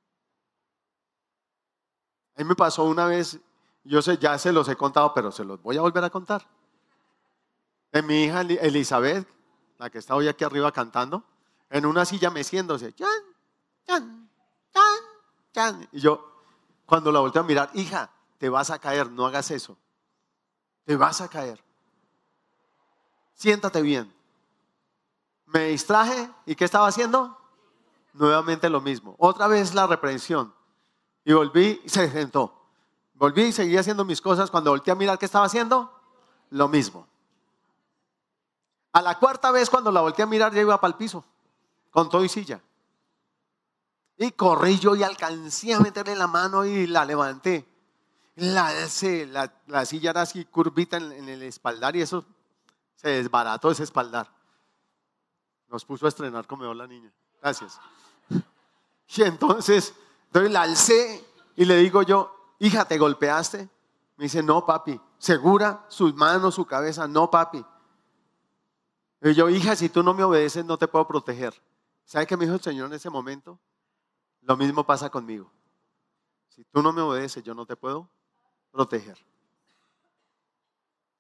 [2.36, 3.40] A mí me pasó una vez,
[3.84, 6.48] yo sé, ya se los he contado, pero se los voy a volver a contar.
[7.92, 9.28] De mi hija Elizabeth,
[9.78, 11.24] la que está hoy aquí arriba cantando,
[11.70, 12.94] en una silla meciéndose.
[15.92, 16.32] Y yo,
[16.86, 19.78] cuando la volteo a mirar, hija, te vas a caer, no hagas eso.
[20.86, 21.64] Te vas a caer.
[23.34, 24.14] Siéntate bien.
[25.46, 27.38] Me distraje y ¿qué estaba haciendo?
[28.14, 29.16] Nuevamente lo mismo.
[29.20, 30.54] Otra vez la reprensión.
[31.24, 32.54] Y volví y se sentó.
[33.14, 34.50] Volví y seguí haciendo mis cosas.
[34.50, 35.92] Cuando volteé a mirar qué estaba haciendo,
[36.50, 37.08] lo mismo.
[38.98, 41.24] A la cuarta vez cuando la volteé a mirar ya iba para el piso,
[41.92, 42.60] con todo y silla.
[44.18, 47.70] Y corrí yo y alcancé a meterle la mano y la levanté.
[48.38, 48.74] La,
[49.68, 52.26] la, silla era así curvita en, el espaldar y eso
[52.96, 54.32] se desbarató ese espaldar.
[55.70, 57.14] Nos puso a estrenar como la niña.
[57.40, 57.80] Gracias.
[59.10, 59.94] Y entonces,
[60.26, 61.24] entonces la alcé
[61.56, 63.70] y le digo yo, hija, ¿te golpeaste?
[64.16, 65.00] Me dice, no, papi.
[65.20, 65.86] ¿Segura?
[65.88, 67.64] Sus manos, su cabeza, no, papi.
[69.22, 71.54] Y yo, hija, si tú no me obedeces, no te puedo proteger.
[72.06, 73.60] ¿Sabe qué me dijo el Señor en ese momento?
[74.42, 75.52] Lo mismo pasa conmigo.
[76.50, 78.10] Si tú no me obedeces, yo no te puedo
[78.72, 79.18] proteger.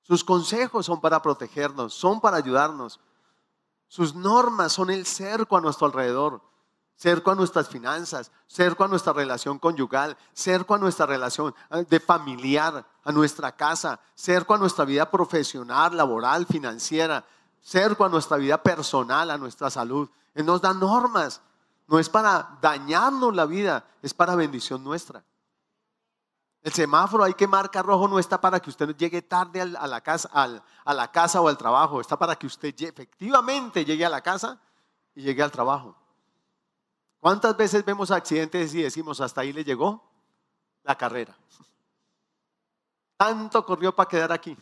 [0.01, 2.99] Sus consejos son para protegernos, son para ayudarnos.
[3.87, 6.41] Sus normas son el cerco a nuestro alrededor,
[6.95, 11.99] cerco a nuestras finanzas, cerco a nuestra relación conyugal, cerco a nuestra relación eh, de
[11.99, 17.25] familiar, a nuestra casa, cerco a nuestra vida profesional, laboral, financiera,
[17.67, 20.09] cerco a nuestra vida personal, a nuestra salud.
[20.33, 21.41] Él nos da normas.
[21.87, 25.23] No es para dañarnos la vida, es para bendición nuestra.
[26.61, 30.01] El semáforo hay que marcar rojo no está para que usted llegue tarde a la
[30.01, 34.21] casa, a la casa o al trabajo, está para que usted efectivamente llegue a la
[34.21, 34.59] casa
[35.15, 35.95] y llegue al trabajo.
[37.19, 40.03] ¿Cuántas veces vemos accidentes y decimos hasta ahí le llegó
[40.83, 41.37] la carrera?
[43.15, 44.57] Tanto corrió para quedar aquí.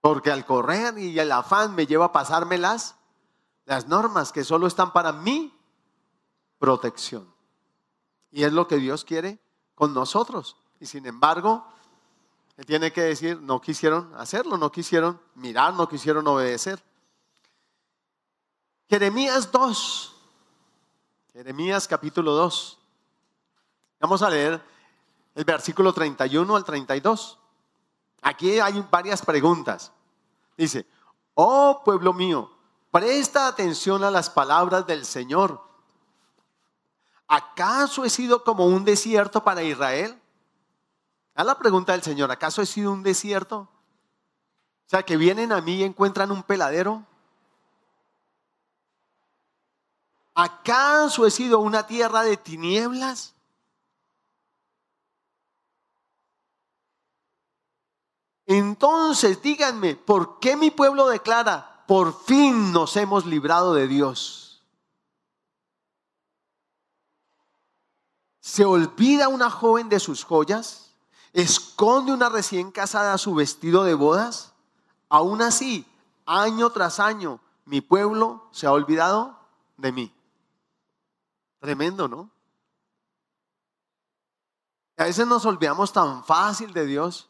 [0.00, 2.96] Porque al correr y el afán me lleva a pasarme las,
[3.86, 5.52] normas que solo están para mi
[6.58, 7.32] protección.
[8.30, 9.38] Y es lo que Dios quiere
[9.74, 10.56] con nosotros.
[10.80, 11.66] Y sin embargo,
[12.56, 16.82] Él tiene que decir, no quisieron hacerlo, no quisieron mirar, no quisieron obedecer.
[18.88, 20.16] Jeremías 2.
[21.32, 22.78] Jeremías capítulo 2.
[24.00, 24.62] Vamos a leer
[25.34, 27.38] el versículo 31 al 32.
[28.26, 29.92] Aquí hay varias preguntas.
[30.56, 30.84] Dice,
[31.34, 32.50] oh pueblo mío,
[32.90, 35.62] presta atención a las palabras del Señor.
[37.28, 40.20] ¿Acaso he sido como un desierto para Israel?
[41.36, 43.58] A la pregunta del Señor, ¿acaso he sido un desierto?
[43.58, 47.06] O sea, que vienen a mí y encuentran un peladero.
[50.34, 53.35] ¿Acaso he sido una tierra de tinieblas?
[58.46, 64.62] Entonces díganme, ¿por qué mi pueblo declara, por fin nos hemos librado de Dios?
[68.40, 70.94] ¿Se olvida una joven de sus joyas?
[71.32, 74.52] ¿Esconde una recién casada su vestido de bodas?
[75.08, 75.84] Aún así,
[76.24, 79.36] año tras año, mi pueblo se ha olvidado
[79.76, 80.14] de mí.
[81.58, 82.30] Tremendo, ¿no?
[84.96, 87.28] A veces nos olvidamos tan fácil de Dios.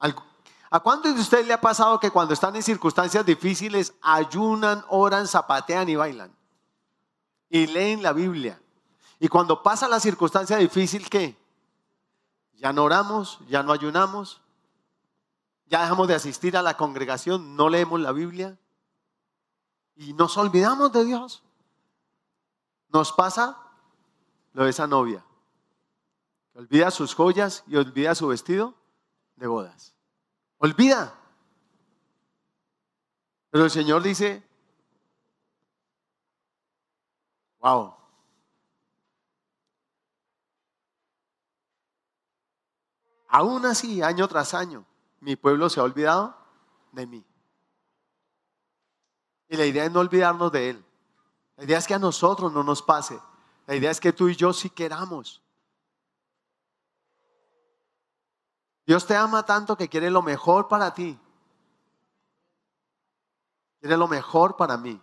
[0.00, 5.26] ¿A cuántos de ustedes le ha pasado que cuando están en circunstancias difíciles ayunan, oran,
[5.26, 6.32] zapatean y bailan?
[7.48, 8.62] Y leen la Biblia.
[9.18, 11.36] Y cuando pasa la circunstancia difícil, ¿qué?
[12.54, 14.40] Ya no oramos, ya no ayunamos,
[15.66, 18.56] ya dejamos de asistir a la congregación, no leemos la Biblia
[19.96, 21.42] y nos olvidamos de Dios.
[22.90, 23.58] Nos pasa
[24.52, 25.24] lo de esa novia.
[26.54, 28.79] Olvida sus joyas y olvida su vestido
[29.40, 29.96] de bodas.
[30.58, 31.14] Olvida.
[33.50, 34.46] Pero el Señor dice,
[37.58, 37.94] wow.
[43.28, 44.84] Aún así, año tras año,
[45.20, 46.36] mi pueblo se ha olvidado
[46.92, 47.24] de mí.
[49.48, 50.84] Y la idea es no olvidarnos de Él.
[51.56, 53.18] La idea es que a nosotros no nos pase.
[53.66, 55.42] La idea es que tú y yo sí queramos.
[58.90, 61.16] Dios te ama tanto que quiere lo mejor para ti.
[63.78, 65.00] Quiere lo mejor para mí.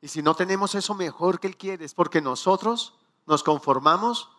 [0.00, 2.94] Y si no tenemos eso mejor que Él quiere, es porque nosotros
[3.26, 4.30] nos conformamos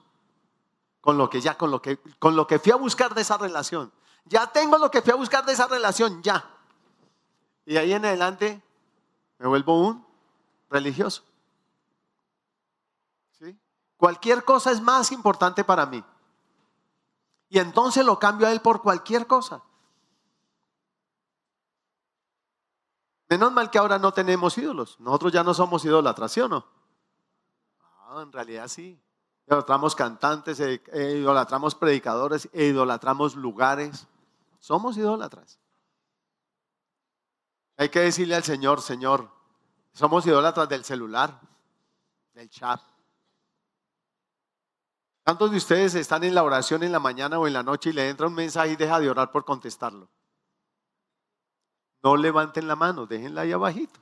[1.00, 3.38] con lo que ya, con lo que, con lo que fui a buscar de esa
[3.38, 3.94] relación.
[4.26, 6.44] Ya tengo lo que fui a buscar de esa relación, ya.
[7.68, 8.64] Y ahí en adelante
[9.38, 10.04] me vuelvo un
[10.72, 11.22] religioso.
[13.38, 13.56] ¿Sí?
[13.96, 16.04] Cualquier cosa es más importante para mí.
[17.56, 19.64] Y entonces lo cambio a él por cualquier cosa.
[23.30, 25.00] Menos mal que ahora no tenemos ídolos.
[25.00, 26.66] Nosotros ya no somos idólatras, ¿sí o no?
[27.80, 29.02] Ah, en realidad sí.
[29.48, 34.06] Idolatramos cantantes, eh, eh, idolatramos predicadores, e idolatramos lugares.
[34.60, 35.58] Somos idólatras.
[37.78, 39.32] Hay que decirle al Señor, Señor,
[39.94, 41.40] somos idólatras del celular,
[42.34, 42.82] del chat,
[45.26, 47.94] ¿Cuántos de ustedes están en la oración en la mañana o en la noche y
[47.94, 50.08] le entra un mensaje y deja de orar por contestarlo?
[52.04, 54.00] No levanten la mano, déjenla ahí abajito.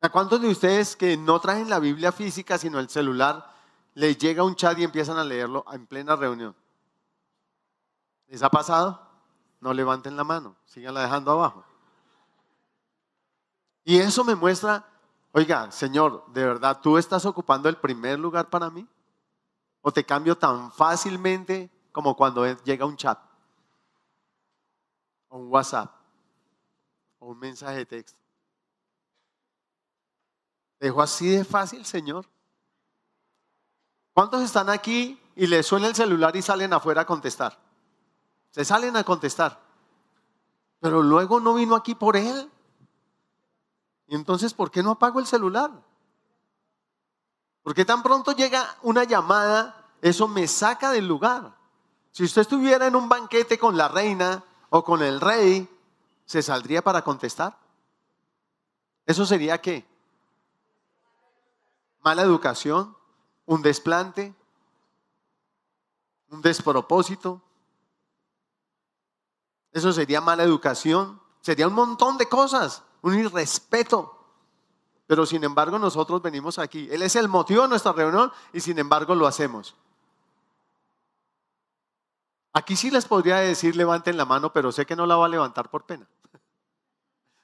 [0.00, 3.54] ¿A cuántos de ustedes que no traen la Biblia física sino el celular,
[3.94, 6.56] les llega un chat y empiezan a leerlo en plena reunión?
[8.26, 9.08] ¿Les ha pasado?
[9.60, 11.64] No levanten la mano, síganla dejando abajo.
[13.84, 14.89] Y eso me muestra
[15.32, 18.86] Oiga, Señor, ¿de verdad tú estás ocupando el primer lugar para mí?
[19.80, 23.18] ¿O te cambio tan fácilmente como cuando llega un chat?
[25.28, 25.94] O un WhatsApp.
[27.20, 28.18] O un mensaje de texto.
[30.80, 32.26] ¿Dejo así de fácil, Señor?
[34.12, 37.56] ¿Cuántos están aquí y les suena el celular y salen afuera a contestar?
[38.50, 39.60] Se salen a contestar.
[40.80, 42.50] Pero luego no vino aquí por él.
[44.10, 45.70] Y entonces, ¿por qué no apago el celular?
[47.62, 51.56] Porque tan pronto llega una llamada, eso me saca del lugar.
[52.10, 55.68] Si usted estuviera en un banquete con la reina o con el rey,
[56.24, 57.56] ¿se saldría para contestar?
[59.06, 59.86] ¿Eso sería qué?
[62.00, 62.96] Mala educación,
[63.46, 64.34] un desplante,
[66.30, 67.40] un despropósito.
[69.70, 74.16] Eso sería mala educación, sería un montón de cosas un irrespeto.
[75.06, 76.88] Pero sin embargo nosotros venimos aquí.
[76.90, 79.74] Él es el motivo de nuestra reunión y sin embargo lo hacemos.
[82.52, 85.28] Aquí sí les podría decir levanten la mano, pero sé que no la va a
[85.28, 86.08] levantar por pena.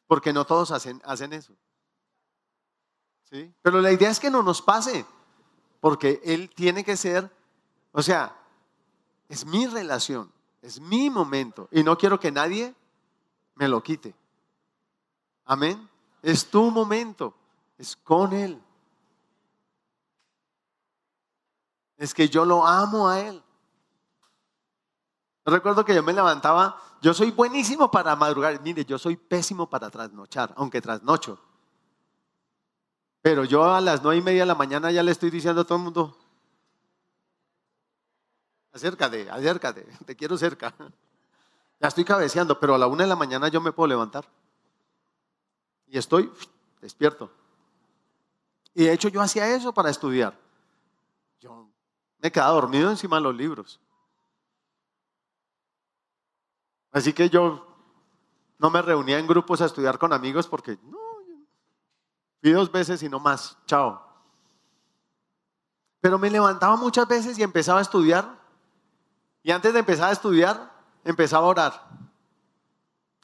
[0.06, 1.52] Porque no todos hacen, hacen eso.
[3.30, 3.52] ¿Sí?
[3.62, 5.04] Pero la idea es que no nos pase.
[5.80, 7.30] Porque Él tiene que ser,
[7.92, 8.36] o sea,
[9.28, 10.30] Es mi relación,
[10.62, 12.74] es mi momento y no quiero que nadie
[13.56, 14.14] me lo quite.
[15.46, 15.88] Amén.
[16.22, 17.32] Es tu momento,
[17.78, 18.60] es con Él.
[21.96, 23.42] Es que yo lo amo a Él.
[25.44, 29.88] Recuerdo que yo me levantaba, yo soy buenísimo para madrugar, mire, yo soy pésimo para
[29.88, 31.38] trasnochar, aunque trasnocho.
[33.22, 35.64] Pero yo a las nueve y media de la mañana ya le estoy diciendo a
[35.64, 36.18] todo el mundo,
[38.72, 40.74] acércate, acércate, te quiero cerca.
[41.78, 44.26] Ya estoy cabeceando, pero a la una de la mañana yo me puedo levantar.
[45.88, 46.32] Y estoy
[46.80, 47.30] despierto.
[48.74, 50.38] Y de hecho yo hacía eso para estudiar.
[51.40, 51.68] Yo
[52.18, 53.80] me quedaba dormido encima de los libros.
[56.92, 57.66] Así que yo
[58.58, 60.98] no me reunía en grupos a estudiar con amigos porque no,
[62.40, 64.02] fui dos veces y no más, chao.
[66.00, 68.38] Pero me levantaba muchas veces y empezaba a estudiar.
[69.42, 70.72] Y antes de empezar a estudiar,
[71.04, 71.88] empezaba a orar.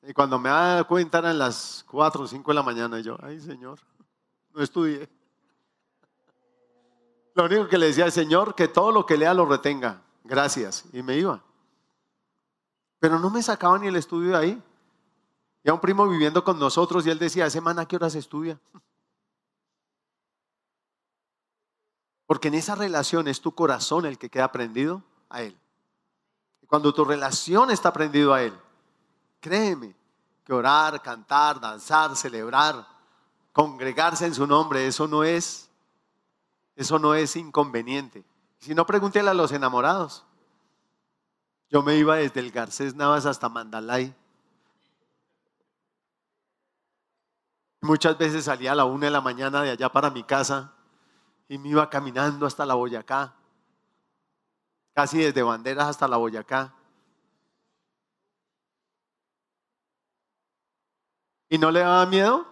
[0.02, 3.16] Y cuando me daba cuenta eran las 4 o 5 de la mañana y yo,
[3.22, 3.78] ay Señor,
[4.52, 5.08] no estudié.
[7.34, 10.02] Lo único que le decía al Señor, que todo lo que lea lo retenga.
[10.24, 10.84] Gracias.
[10.92, 11.42] Y me iba.
[12.98, 14.62] Pero no me sacaba ni el estudio de ahí.
[15.64, 18.60] Y a un primo viviendo con nosotros y él decía, semana, ¿qué horas estudia?
[22.26, 25.56] Porque en esa relación es tu corazón el que queda prendido a Él.
[26.62, 28.58] Y cuando tu relación está prendido a Él,
[29.42, 29.94] créeme
[30.44, 32.86] que orar, cantar, danzar, celebrar,
[33.52, 35.68] congregarse en su nombre, eso no es,
[36.76, 38.24] eso no es inconveniente.
[38.60, 40.24] Si no, pregúntele a los enamorados.
[41.68, 44.14] Yo me iba desde el Garcés Navas hasta Mandalay.
[47.80, 50.72] Muchas veces salía a la una de la mañana de allá para mi casa
[51.48, 53.34] y me iba caminando hasta la Boyacá,
[54.94, 56.72] casi desde Banderas hasta la Boyacá.
[61.52, 62.46] ¿Y no le daba miedo?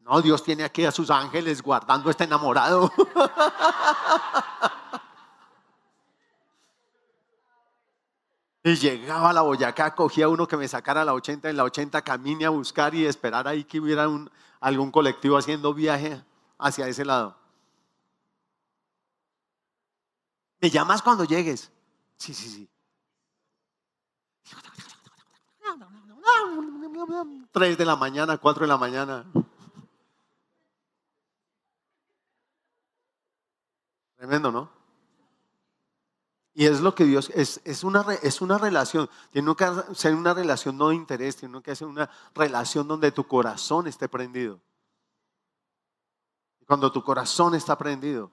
[0.00, 2.92] No, Dios tiene aquí a sus ángeles guardando este enamorado.
[8.64, 11.64] Y llegaba a la Boyacá, cogía uno que me sacara a la 80, en la
[11.64, 14.06] 80 camine a buscar y esperar ahí que hubiera
[14.60, 16.22] algún colectivo haciendo viaje
[16.58, 17.36] hacia ese lado.
[20.60, 21.72] ¿Me llamas cuando llegues?
[22.18, 22.68] Sí, sí, sí.
[27.52, 29.24] Tres de la mañana, cuatro de la mañana.
[34.16, 34.82] Tremendo, ¿no?
[36.54, 40.34] Y es lo que Dios, es, es, una, es una relación, tiene que ser una
[40.34, 44.60] relación no de interés, tiene que ser una relación donde tu corazón esté prendido.
[46.66, 48.30] Cuando tu corazón está prendido,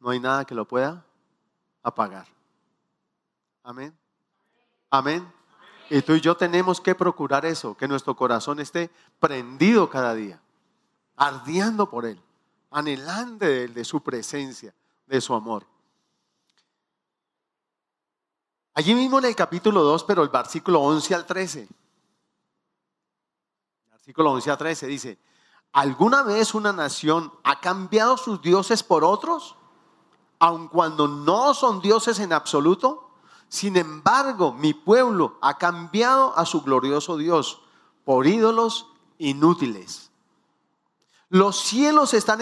[0.00, 1.04] no hay nada que lo pueda
[1.82, 2.26] apagar.
[3.62, 3.96] Amén.
[4.90, 5.30] Amén.
[5.94, 8.90] Y tú y yo tenemos que procurar eso, que nuestro corazón esté
[9.20, 10.42] prendido cada día,
[11.14, 12.20] ardiendo por Él,
[12.72, 14.74] anhelando de Él, de su presencia,
[15.06, 15.64] de su amor.
[18.74, 21.68] Allí mismo en el capítulo 2, pero el versículo 11 al 13.
[23.92, 25.18] Versículo 11 al 13 dice,
[25.70, 29.54] ¿alguna vez una nación ha cambiado sus dioses por otros?
[30.40, 33.13] Aun cuando no son dioses en absoluto.
[33.54, 37.60] Sin embargo, mi pueblo ha cambiado a su glorioso Dios
[38.04, 40.10] por ídolos inútiles.
[41.28, 42.40] Los cielos están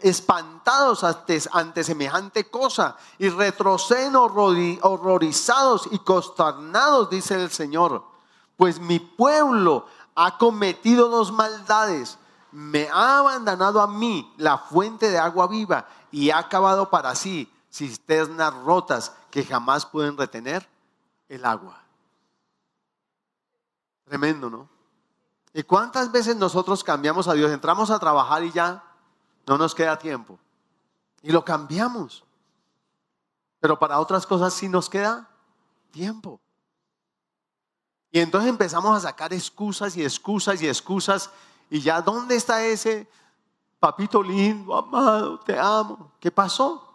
[0.00, 8.04] espantados ante, semejante cosa y retroceden horrorizados y consternados, dice el Señor.
[8.56, 12.16] Pues mi pueblo ha cometido dos maldades.
[12.52, 17.52] Me ha abandonado a mí la fuente de agua viva y ha acabado para sí
[17.72, 20.68] cisternas rotas que jamás pueden retener
[21.26, 21.82] el agua.
[24.04, 24.68] Tremendo, ¿no?
[25.54, 27.50] ¿Y cuántas veces nosotros cambiamos a Dios?
[27.50, 28.84] Entramos a trabajar y ya
[29.46, 30.38] no nos queda tiempo.
[31.22, 32.24] Y lo cambiamos.
[33.58, 35.26] Pero para otras cosas sí nos queda
[35.90, 36.38] tiempo.
[38.10, 41.30] Y entonces empezamos a sacar excusas y excusas y excusas.
[41.70, 43.08] Y ya, ¿dónde está ese
[43.80, 46.12] papito lindo, amado, te amo?
[46.20, 46.91] ¿Qué pasó?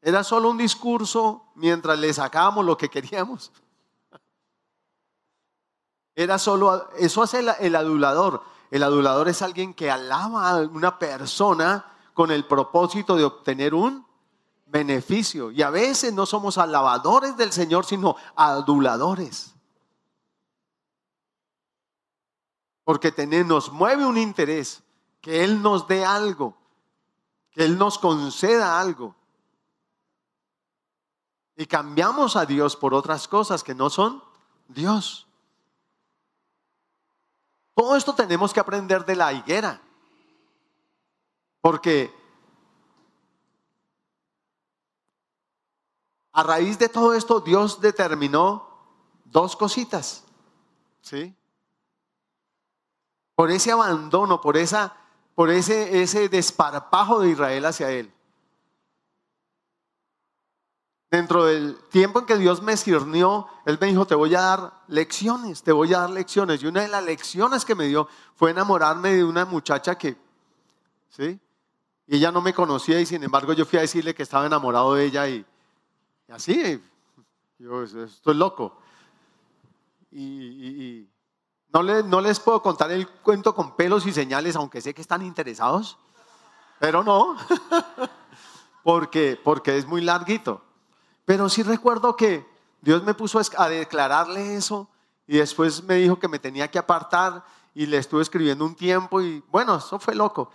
[0.00, 3.52] Era solo un discurso mientras le sacábamos lo que queríamos.
[6.14, 8.42] Era solo, eso hace el, adulador.
[8.70, 14.04] El adulador es alguien que alaba a una persona con el propósito de obtener un
[14.66, 15.50] beneficio.
[15.50, 19.54] Y a veces no somos alabadores del Señor, sino aduladores.
[22.84, 23.12] Porque
[23.44, 24.82] nos mueve un interés,
[25.20, 26.56] que Él nos dé algo,
[27.52, 29.14] que Él nos conceda algo.
[31.58, 34.22] Y cambiamos a Dios por otras cosas que no son
[34.68, 35.26] Dios.
[37.74, 39.82] Todo esto tenemos que aprender de la higuera.
[41.60, 42.14] Porque
[46.30, 48.68] a raíz de todo esto Dios determinó
[49.24, 50.22] dos cositas.
[51.02, 51.34] ¿Sí?
[53.34, 54.96] Por ese abandono, por, esa,
[55.34, 58.14] por ese, ese desparpajo de Israel hacia Él.
[61.10, 64.72] Dentro del tiempo en que Dios me sirvió, Él me dijo, te voy a dar
[64.88, 66.62] lecciones, te voy a dar lecciones.
[66.62, 70.18] Y una de las lecciones que me dio fue enamorarme de una muchacha que,
[71.08, 71.40] ¿sí?
[72.06, 74.94] Y ella no me conocía y sin embargo yo fui a decirle que estaba enamorado
[74.94, 75.46] de ella y,
[76.28, 76.78] así,
[77.58, 78.76] yo estoy loco.
[80.10, 81.08] Y,
[81.72, 85.22] no, no les puedo contar el cuento con pelos y señales, aunque sé que están
[85.22, 85.98] interesados,
[86.78, 87.36] pero no,
[88.82, 90.67] porque, porque es muy larguito.
[91.28, 92.48] Pero sí recuerdo que
[92.80, 94.88] Dios me puso a declararle eso
[95.26, 99.20] y después me dijo que me tenía que apartar y le estuve escribiendo un tiempo
[99.20, 100.50] y bueno, eso fue loco.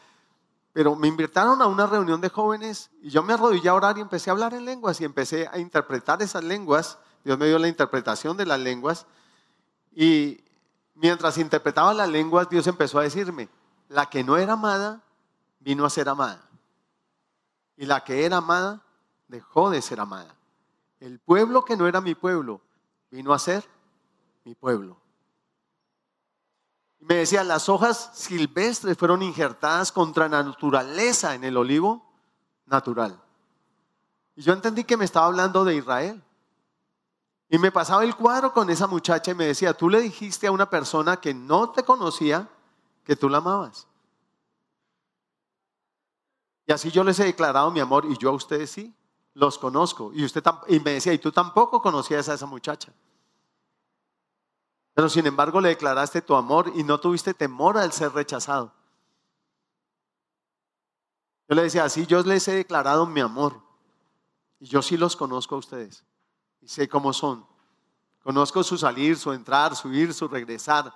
[0.71, 4.01] Pero me invitaron a una reunión de jóvenes y yo me arrodillé a orar y
[4.01, 6.97] empecé a hablar en lenguas y empecé a interpretar esas lenguas.
[7.23, 9.05] Dios me dio la interpretación de las lenguas
[9.95, 10.43] y
[10.95, 13.47] mientras interpretaba las lenguas, Dios empezó a decirme,
[13.89, 15.03] la que no era amada
[15.59, 16.41] vino a ser amada.
[17.77, 18.81] Y la que era amada
[19.27, 20.33] dejó de ser amada.
[21.03, 22.61] El pueblo que no era mi pueblo
[23.11, 23.67] vino a ser
[24.45, 24.95] mi pueblo.
[27.01, 32.09] Y me decía, las hojas silvestres fueron injertadas contra la naturaleza en el olivo
[32.67, 33.21] natural.
[34.37, 36.23] Y yo entendí que me estaba hablando de Israel.
[37.49, 40.53] Y me pasaba el cuadro con esa muchacha y me decía, tú le dijiste a
[40.53, 42.47] una persona que no te conocía
[43.03, 43.87] que tú la amabas.
[46.65, 48.95] Y así yo les he declarado mi amor y yo a ustedes sí
[49.33, 50.11] los conozco.
[50.13, 52.93] Y, usted y me decía, y tú tampoco conocías a esa muchacha.
[54.93, 58.71] Pero sin embargo le declaraste tu amor y no tuviste temor al ser rechazado.
[61.49, 63.59] Yo le decía, así yo les he declarado mi amor.
[64.59, 66.03] Y yo sí los conozco a ustedes.
[66.61, 67.45] Y sé cómo son.
[68.23, 70.93] Conozco su salir, su entrar, su ir, su regresar,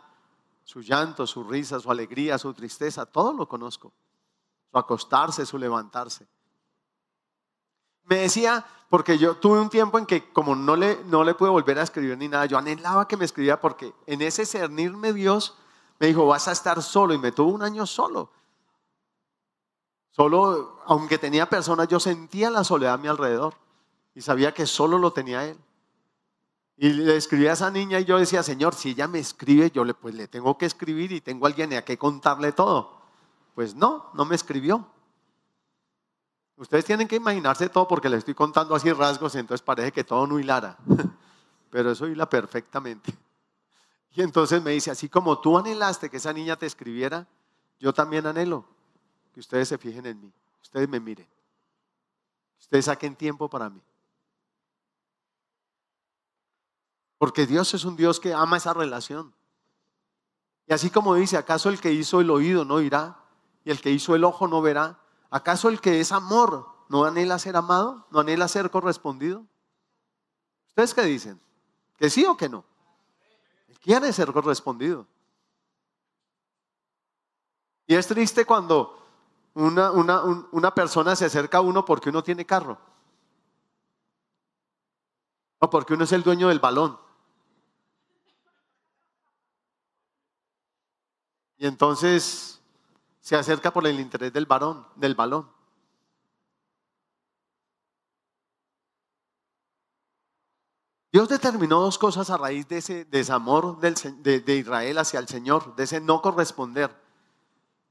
[0.63, 3.05] su llanto, su risa, su alegría, su tristeza.
[3.05, 3.91] Todo lo conozco.
[4.71, 6.27] Su acostarse, su levantarse.
[8.07, 11.49] Me decía, porque yo tuve un tiempo en que como no le, no le pude
[11.49, 15.55] volver a escribir ni nada, yo anhelaba que me escribiera porque en ese cernirme Dios
[15.99, 18.31] me dijo, vas a estar solo y me tuvo un año solo.
[20.11, 23.55] Solo, aunque tenía personas, yo sentía la soledad a mi alrededor
[24.15, 25.57] y sabía que solo lo tenía él.
[26.77, 29.83] Y le escribí a esa niña y yo decía, Señor, si ella me escribe, yo
[29.83, 32.97] le, pues le tengo que escribir y tengo a alguien a que contarle todo.
[33.55, 34.87] Pues no, no me escribió.
[36.57, 40.25] Ustedes tienen que imaginarse todo porque les estoy contando así rasgos, entonces parece que todo
[40.25, 40.75] no hilara.
[41.69, 43.13] Pero eso hila perfectamente.
[44.15, 47.27] Y entonces me dice, así como tú anhelaste que esa niña te escribiera,
[47.79, 48.65] yo también anhelo
[49.33, 51.27] que ustedes se fijen en mí, ustedes me miren,
[52.59, 53.79] ustedes saquen tiempo para mí.
[57.19, 59.31] Porque Dios es un Dios que ama esa relación.
[60.65, 63.19] Y así como dice, ¿acaso el que hizo el oído no irá?
[63.63, 64.99] Y el que hizo el ojo no verá?
[65.29, 68.05] ¿Acaso el que es amor no anhela ser amado?
[68.11, 69.45] ¿No anhela ser correspondido?
[70.67, 71.41] ¿Ustedes qué dicen?
[71.97, 72.63] ¿Que sí o que no?
[73.67, 75.07] Él quiere ser correspondido.
[77.87, 78.97] Y es triste cuando
[79.53, 79.91] una,
[80.51, 82.77] una, persona se acerca a uno porque uno tiene carro.
[85.59, 86.99] O porque uno es el dueño del balón.
[91.57, 92.56] Y entonces
[93.27, 95.49] se acerca por el interés del varón, del balón.
[101.11, 105.83] Dios determinó dos cosas a raíz de ese desamor de, Israel hacia el Señor, de
[105.83, 106.89] ese no corresponder.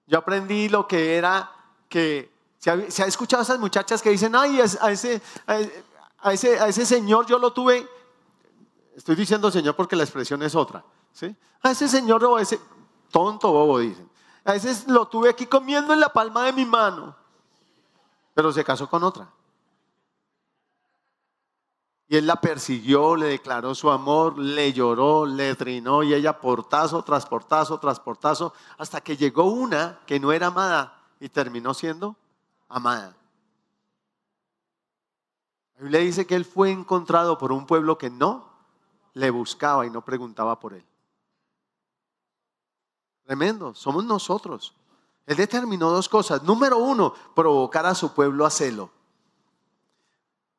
[0.07, 1.53] Yo aprendí lo que era
[1.91, 6.69] que se ha, escuchado a esas muchachas que dicen, ay, a ese, a ese, a
[6.69, 7.87] ese señor yo lo tuve,
[8.95, 10.83] estoy diciendo señor porque la expresión es otra,
[11.13, 11.37] ¿sí?
[11.61, 12.59] A ese señor o a ese
[13.11, 14.16] tonto bobo dicen.
[14.47, 17.17] A veces lo tuve aquí comiendo en la palma de mi mano,
[18.33, 19.29] pero se casó con otra.
[22.07, 27.03] Y él la persiguió, le declaró su amor, le lloró, le trinó y ella portazo
[27.03, 32.15] tras portazo tras portazo, hasta que llegó una que no era amada y terminó siendo
[32.69, 33.17] amada.
[35.75, 38.49] La Biblia dice que él fue encontrado por un pueblo que no
[39.15, 40.85] le buscaba y no preguntaba por él.
[43.27, 44.73] Tremendo, somos nosotros.
[45.27, 46.45] Él determinó dos cosas.
[46.45, 48.89] Número uno, provocar a su pueblo a celo.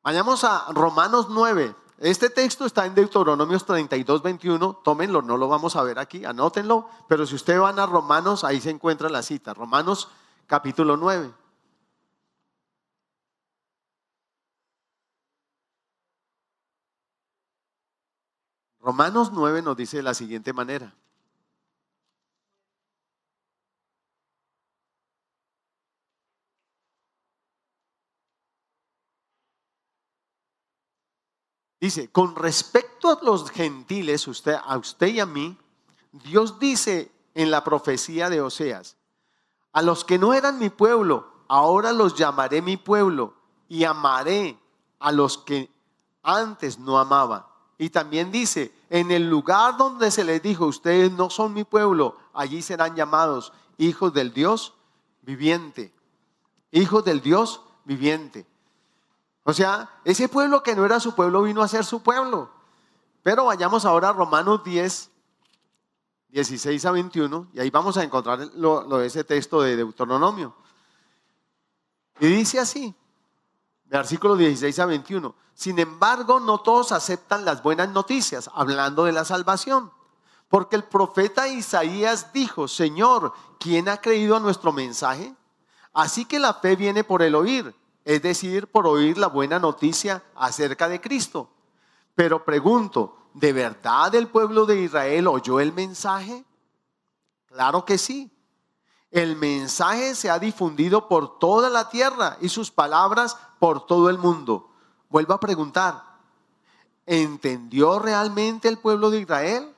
[0.02, 1.74] Vayamos a Romanos 9.
[1.96, 4.80] Este texto está en Deuteronomios 32, 21.
[4.84, 6.88] Tómenlo, no lo vamos a ver aquí, anótenlo.
[7.08, 9.54] Pero si ustedes van a Romanos, ahí se encuentra la cita.
[9.54, 10.10] Romanos
[10.46, 11.32] capítulo 9.
[18.80, 20.94] Romanos 9 nos dice de la siguiente manera.
[31.88, 35.56] Dice, con respecto a los gentiles, usted, a usted y a mí,
[36.12, 38.98] Dios dice en la profecía de Oseas,
[39.72, 43.32] a los que no eran mi pueblo, ahora los llamaré mi pueblo
[43.70, 44.58] y amaré
[44.98, 45.70] a los que
[46.22, 47.48] antes no amaba.
[47.78, 52.18] Y también dice, en el lugar donde se les dijo, ustedes no son mi pueblo,
[52.34, 54.74] allí serán llamados hijos del Dios
[55.22, 55.90] viviente.
[56.70, 58.46] Hijos del Dios viviente.
[59.48, 62.50] O sea, ese pueblo que no era su pueblo vino a ser su pueblo.
[63.22, 65.10] Pero vayamos ahora a Romanos 10,
[66.28, 70.54] 16 a 21, y ahí vamos a encontrar lo, de ese texto de Deuteronomio.
[72.20, 72.94] Y dice así,
[73.86, 79.24] versículo 16 a 21, sin embargo no todos aceptan las buenas noticias, hablando de la
[79.24, 79.90] salvación.
[80.50, 85.34] Porque el profeta Isaías dijo, Señor, ¿quién ha creído a nuestro mensaje?
[85.94, 87.74] Así que la fe viene por el oír
[88.08, 91.50] es decir, por oír la buena noticia acerca de Cristo.
[92.14, 96.42] Pero pregunto, ¿de verdad el pueblo de Israel oyó el mensaje?
[97.44, 98.30] Claro que sí.
[99.10, 104.16] El mensaje se ha difundido por toda la tierra y sus palabras por todo el
[104.16, 104.70] mundo.
[105.10, 106.02] Vuelvo a preguntar,
[107.04, 109.74] ¿entendió realmente el pueblo de Israel?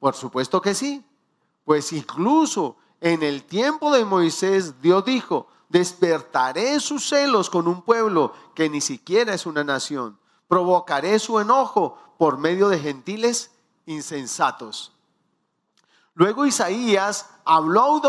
[0.00, 1.04] Por supuesto que sí.
[1.66, 8.32] Pues incluso en el tiempo de Moisés Dios dijo, Despertaré sus celos con un pueblo
[8.54, 10.16] que ni siquiera es una nación.
[10.46, 13.50] Provocaré su enojo por medio de gentiles
[13.84, 14.92] insensatos.
[16.14, 18.00] Luego Isaías habló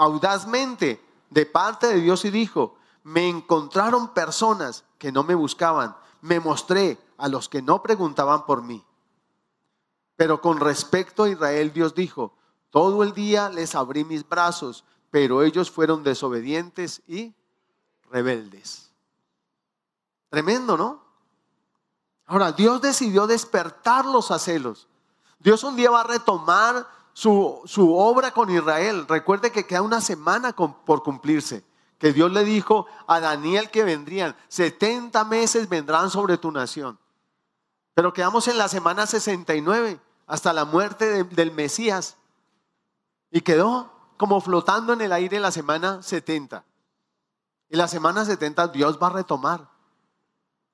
[0.00, 2.74] audazmente de parte de Dios y dijo,
[3.04, 8.62] me encontraron personas que no me buscaban, me mostré a los que no preguntaban por
[8.62, 8.84] mí.
[10.16, 12.34] Pero con respecto a Israel, Dios dijo,
[12.70, 17.34] todo el día les abrí mis brazos, pero ellos fueron desobedientes y
[18.10, 18.90] rebeldes.
[20.28, 21.02] Tremendo, ¿no?
[22.26, 24.88] Ahora, Dios decidió despertarlos a celos.
[25.40, 29.06] Dios un día va a retomar su, su obra con Israel.
[29.08, 31.64] Recuerde que queda una semana por cumplirse.
[31.98, 36.98] Que Dios le dijo a Daniel que vendrían, 70 meses vendrán sobre tu nación.
[37.94, 42.16] Pero quedamos en la semana 69, hasta la muerte del Mesías.
[43.30, 46.62] Y quedó como flotando en el aire la semana 70.
[47.70, 49.66] Y la semana 70 Dios va a retomar.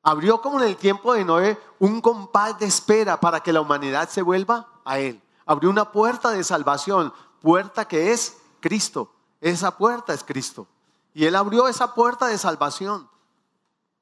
[0.03, 4.09] Abrió como en el tiempo de Noé un compás de espera para que la humanidad
[4.09, 5.23] se vuelva a Él.
[5.45, 9.13] Abrió una puerta de salvación, puerta que es Cristo.
[9.41, 10.67] Esa puerta es Cristo.
[11.15, 13.09] Y Él abrió esa puerta de salvación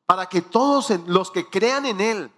[0.06, 2.32] para que todos los que crean en Él,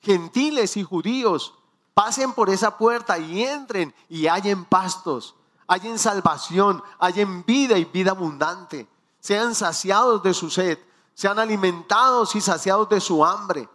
[0.00, 1.54] gentiles y judíos,
[1.92, 5.34] pasen por esa puerta y entren y hallen pastos
[5.70, 8.88] hay en salvación, hay en vida y vida abundante.
[9.20, 10.76] Sean saciados de su sed,
[11.14, 13.68] sean alimentados y saciados de su hambre.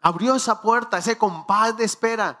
[0.00, 2.40] Abrió esa puerta, ese compás de espera.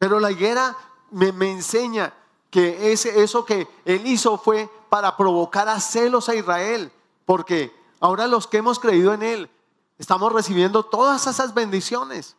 [0.00, 0.76] Pero la higuera
[1.12, 2.12] me, enseña
[2.50, 6.90] que ese, eso que él hizo fue para provocar a celos a Israel,
[7.24, 9.50] porque ahora los que hemos creído en él
[9.96, 12.34] estamos recibiendo todas esas bendiciones.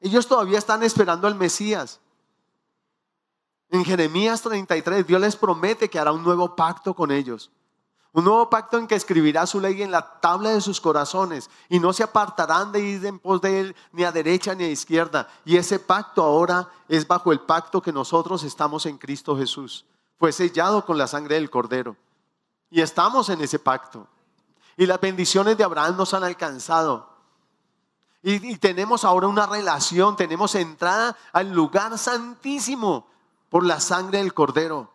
[0.00, 1.98] Ellos todavía están esperando al Mesías.
[3.74, 7.50] En Jeremías 33 Dios les promete que hará un nuevo pacto con ellos.
[8.12, 11.80] Un nuevo pacto en que escribirá su ley en la tabla de sus corazones y
[11.80, 15.26] no se apartarán de ir en pos de él ni a derecha ni a izquierda.
[15.44, 19.84] Y ese pacto ahora es bajo el pacto que nosotros estamos en Cristo Jesús.
[20.20, 21.96] Fue sellado con la sangre del Cordero.
[22.70, 24.06] Y estamos en ese pacto.
[24.76, 27.08] Y las bendiciones de Abraham nos han alcanzado.
[28.22, 33.08] Y, y tenemos ahora una relación, tenemos entrada al lugar santísimo
[33.54, 34.90] por la sangre del cordero.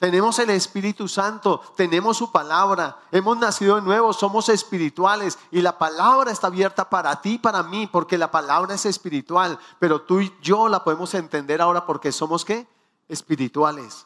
[0.00, 5.78] Tenemos el Espíritu Santo, tenemos su palabra, hemos nacido de nuevo, somos espirituales y la
[5.78, 10.34] palabra está abierta para ti, para mí, porque la palabra es espiritual, pero tú y
[10.42, 12.66] yo la podemos entender ahora porque somos qué?
[13.08, 14.04] Espirituales.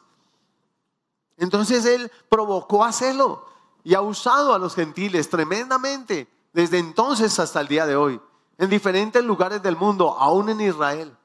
[1.35, 3.47] Entonces Él provocó hacerlo
[3.83, 8.21] y ha usado a los gentiles tremendamente desde entonces hasta el día de hoy,
[8.59, 11.17] en diferentes lugares del mundo, aún en Israel.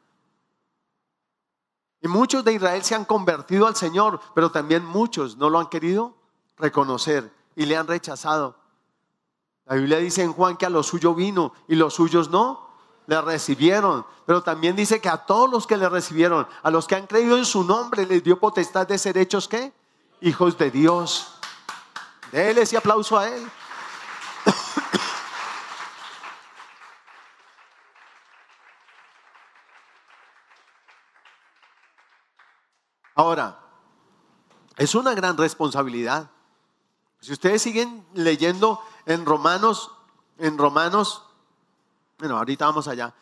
[2.05, 5.69] Y muchos de Israel se han convertido al Señor, pero también muchos no lo han
[5.69, 6.15] querido
[6.59, 7.33] reconocer.
[7.57, 8.57] y le han rechazado.
[9.65, 12.69] La Biblia dice en Juan que a los suyos vino y los suyos no
[13.07, 14.05] le recibieron.
[14.27, 17.39] Pero también dice que a todos los que le recibieron, a los que han creído
[17.39, 19.73] en su nombre, les dio potestad de ser hechos qué?
[20.21, 21.39] Hijos de Dios.
[22.33, 23.49] Dele ese aplauso a él.
[33.15, 33.61] Ahora,
[34.77, 36.31] es una gran responsabilidad.
[37.21, 39.91] Si ustedes siguen leyendo en Romanos,
[40.39, 41.23] en Romanos,
[42.19, 43.15] bueno, ahorita vamos allá,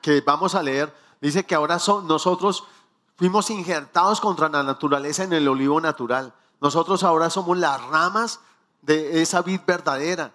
[0.00, 2.64] que vamos a leer, dice que ahora son, nosotros
[3.16, 6.34] fuimos injertados contra la naturaleza en el olivo natural.
[6.60, 8.40] Nosotros ahora somos las ramas
[8.82, 10.32] de esa vid verdadera.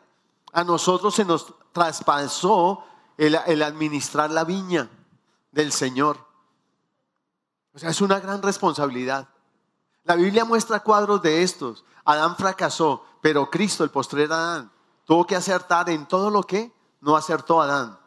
[0.52, 2.84] A nosotros se nos traspasó
[3.18, 4.90] el administrar la viña
[5.52, 6.29] del Señor.
[7.74, 9.28] O sea, es una gran responsabilidad.
[10.04, 11.86] La Biblia muestra cuadros de estos.
[12.06, 14.72] Adán fracasó, pero Cristo, el postrer Adán,
[15.06, 18.00] tuvo que acertar en todo lo que no acertó Adán.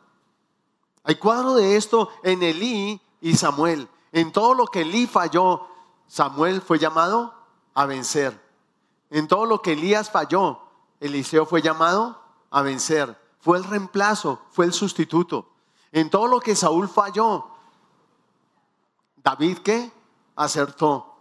[1.05, 3.89] Hay cuadro de esto en Elí y Samuel.
[4.13, 5.67] En todo lo que Elí falló,
[6.07, 7.35] Samuel fue llamado
[7.75, 8.41] a vencer.
[9.11, 10.61] En todo lo que Elías falló,
[11.01, 13.19] Eliseo fue llamado a vencer.
[13.41, 15.49] Fue el reemplazo, fue el sustituto.
[15.91, 17.47] En todo lo que Saúl falló,
[19.23, 19.91] David qué?
[20.37, 21.13] Acertó.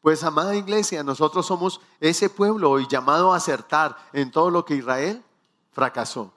[0.00, 4.74] Pues amada iglesia, nosotros somos ese pueblo hoy llamado a acertar en todo lo que
[4.76, 5.22] Israel
[5.72, 6.32] fracasó.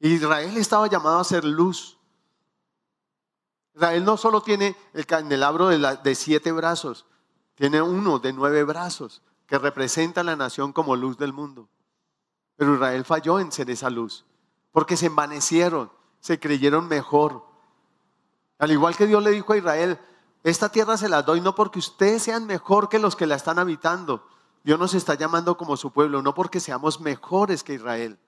[0.00, 1.98] Israel estaba llamado a ser luz.
[3.74, 7.06] Israel no solo tiene el candelabro de, de siete brazos,
[7.54, 11.68] tiene uno de nueve brazos que representa a la nación como luz del mundo.
[12.56, 14.24] Pero Israel falló en ser esa luz,
[14.72, 15.90] porque se envanecieron,
[16.20, 17.49] se creyeron mejor.
[18.60, 19.98] Al igual que Dios le dijo a Israel,
[20.44, 23.58] esta tierra se la doy no porque ustedes sean mejor que los que la están
[23.58, 24.22] habitando.
[24.62, 28.18] Dios nos está llamando como su pueblo, no porque seamos mejores que Israel.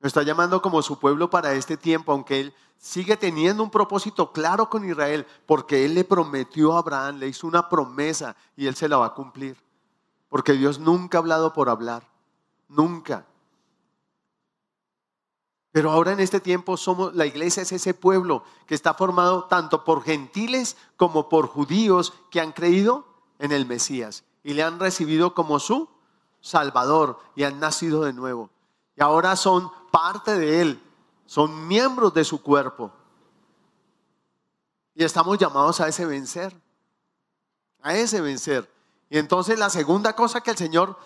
[0.00, 4.32] Nos está llamando como su pueblo para este tiempo, aunque Él sigue teniendo un propósito
[4.32, 8.74] claro con Israel, porque Él le prometió a Abraham, le hizo una promesa y Él
[8.74, 9.62] se la va a cumplir.
[10.30, 12.08] Porque Dios nunca ha hablado por hablar,
[12.68, 13.26] nunca.
[15.74, 19.82] Pero ahora en este tiempo somos, la iglesia es ese pueblo que está formado tanto
[19.82, 23.04] por gentiles como por judíos que han creído
[23.40, 25.88] en el Mesías y le han recibido como su
[26.40, 28.50] Salvador y han nacido de nuevo.
[28.94, 30.80] Y ahora son parte de Él,
[31.26, 32.92] son miembros de su cuerpo.
[34.94, 36.56] Y estamos llamados a ese vencer,
[37.82, 38.72] a ese vencer.
[39.10, 40.96] Y entonces la segunda cosa que el Señor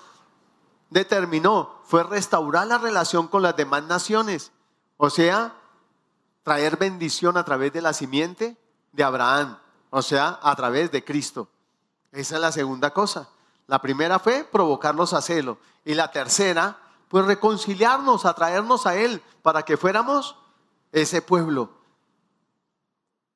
[0.91, 4.53] determinó fue restaurar la relación con las demás naciones
[4.99, 5.55] o sea,
[6.43, 8.57] traer bendición a través de la simiente
[8.93, 9.59] de Abraham,
[9.91, 11.49] o sea, a través de Cristo.
[12.13, 13.29] Esa es la segunda cosa.
[13.67, 15.59] La primera fue provocarlos a celo.
[15.85, 16.79] Y la tercera,
[17.09, 20.37] pues reconciliarnos, atraernos a Él para que fuéramos
[20.91, 21.71] ese pueblo.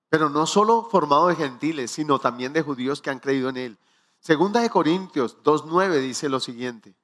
[0.09, 3.79] Pero no solo formado de gentiles, sino también de judíos que han creído en Él.
[4.19, 6.95] Segunda de Corintios 2.9 dice lo siguiente.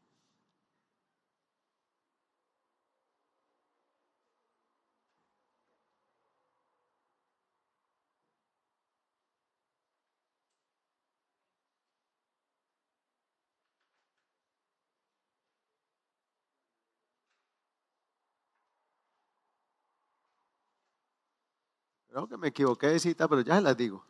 [22.19, 24.05] Creo que me equivoqué de cita, pero ya se las digo.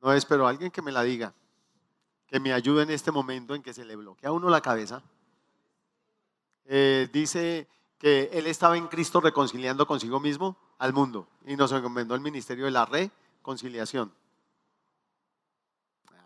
[0.00, 1.32] No es, pero alguien que me la diga,
[2.26, 5.04] que me ayude en este momento en que se le bloquea a uno la cabeza.
[6.64, 12.16] Eh, dice que él estaba en Cristo reconciliando consigo mismo al mundo y nos encomendó
[12.16, 13.08] el ministerio de la red
[13.46, 14.12] conciliación.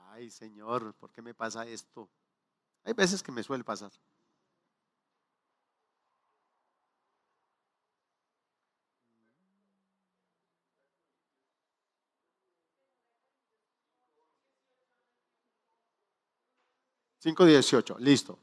[0.09, 2.09] Ay, Señor, ¿por qué me pasa esto?
[2.83, 3.93] Hay veces que me suele pasar.
[17.19, 18.39] Cinco dieciocho, listo.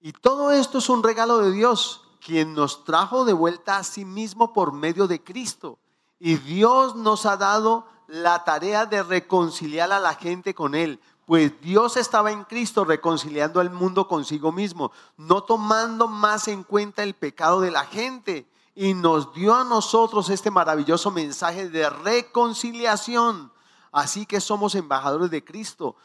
[0.00, 4.04] Y todo esto es un regalo de Dios, quien nos trajo de vuelta a sí
[4.04, 5.78] mismo por medio de Cristo
[6.18, 11.00] y Dios nos ha dado la tarea de reconciliar a la gente con Él.
[11.26, 17.02] Pues Dios estaba en Cristo reconciliando al mundo consigo mismo, no tomando más en cuenta
[17.02, 18.48] el pecado de la gente.
[18.74, 23.50] Y nos dio a nosotros este maravilloso mensaje de reconciliación.
[23.90, 25.96] Así que somos embajadores de Cristo,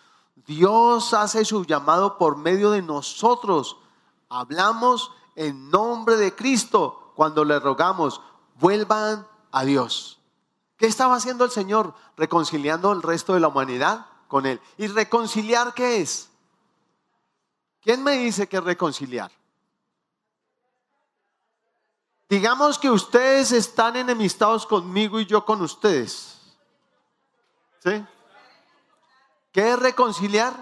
[0.47, 3.78] Dios hace su llamado por medio de nosotros.
[4.30, 8.22] Hablamos en nombre de Cristo cuando le rogamos,
[8.59, 10.20] vuelvan a Dios.
[10.78, 11.93] ¿Qué estaba haciendo el Señor?
[12.18, 14.60] Reconciliando el resto de la humanidad con Él.
[14.78, 16.30] ¿Y reconciliar qué es?
[17.82, 19.32] ¿Quién me dice que reconciliar?
[22.30, 26.39] Digamos que ustedes están enemistados conmigo y yo con ustedes.
[27.84, 28.06] ¿Sí?
[29.52, 30.56] ¿Qué es reconciliar?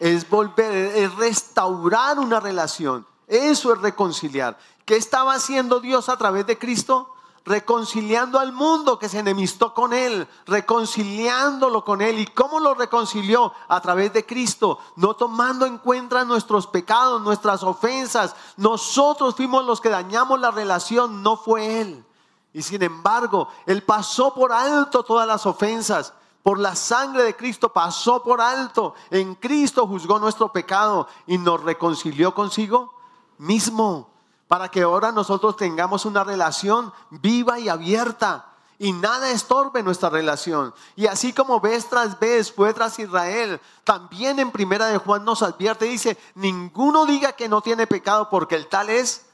[0.00, 3.06] Es volver, es restaurar una relación.
[3.28, 4.58] Eso es reconciliar.
[4.84, 7.14] ¿Qué estaba haciendo Dios a través de Cristo?
[7.44, 12.18] Reconciliando al mundo que se enemistó con él, reconciliándolo con él.
[12.18, 13.52] ¿Y cómo lo reconcilió?
[13.68, 18.36] A través de Cristo, no tomando en cuenta nuestros pecados, nuestras ofensas.
[18.56, 22.04] Nosotros fuimos los que dañamos la relación, no fue él.
[22.52, 26.12] Y sin embargo, él pasó por alto todas las ofensas.
[26.42, 28.94] Por la sangre de Cristo pasó por alto.
[29.10, 32.94] En Cristo juzgó nuestro pecado y nos reconcilió consigo
[33.38, 34.09] mismo
[34.50, 38.46] para que ahora nosotros tengamos una relación viva y abierta
[38.80, 40.74] y nada estorbe nuestra relación.
[40.96, 45.42] Y así como vez tras vez fue tras Israel, también en primera de Juan nos
[45.42, 49.24] advierte, dice, ninguno diga que no tiene pecado porque el tal es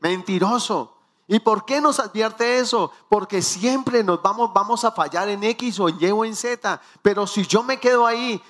[0.00, 0.96] mentiroso.
[1.28, 2.90] ¿Y por qué nos advierte eso?
[3.10, 6.80] Porque siempre nos vamos, vamos a fallar en X o en Y o en Z.
[7.02, 8.42] Pero si yo me quedo ahí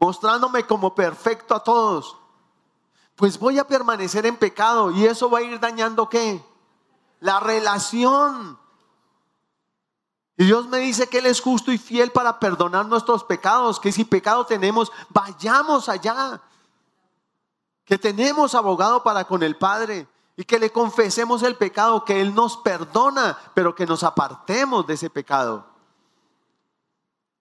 [0.00, 2.19] mostrándome como perfecto a todos,
[3.20, 6.42] pues voy a permanecer en pecado y eso va a ir dañando qué?
[7.20, 8.58] La relación.
[10.38, 13.92] Y Dios me dice que Él es justo y fiel para perdonar nuestros pecados, que
[13.92, 16.40] si pecado tenemos, vayamos allá.
[17.84, 22.34] Que tenemos abogado para con el Padre y que le confesemos el pecado, que Él
[22.34, 25.66] nos perdona, pero que nos apartemos de ese pecado.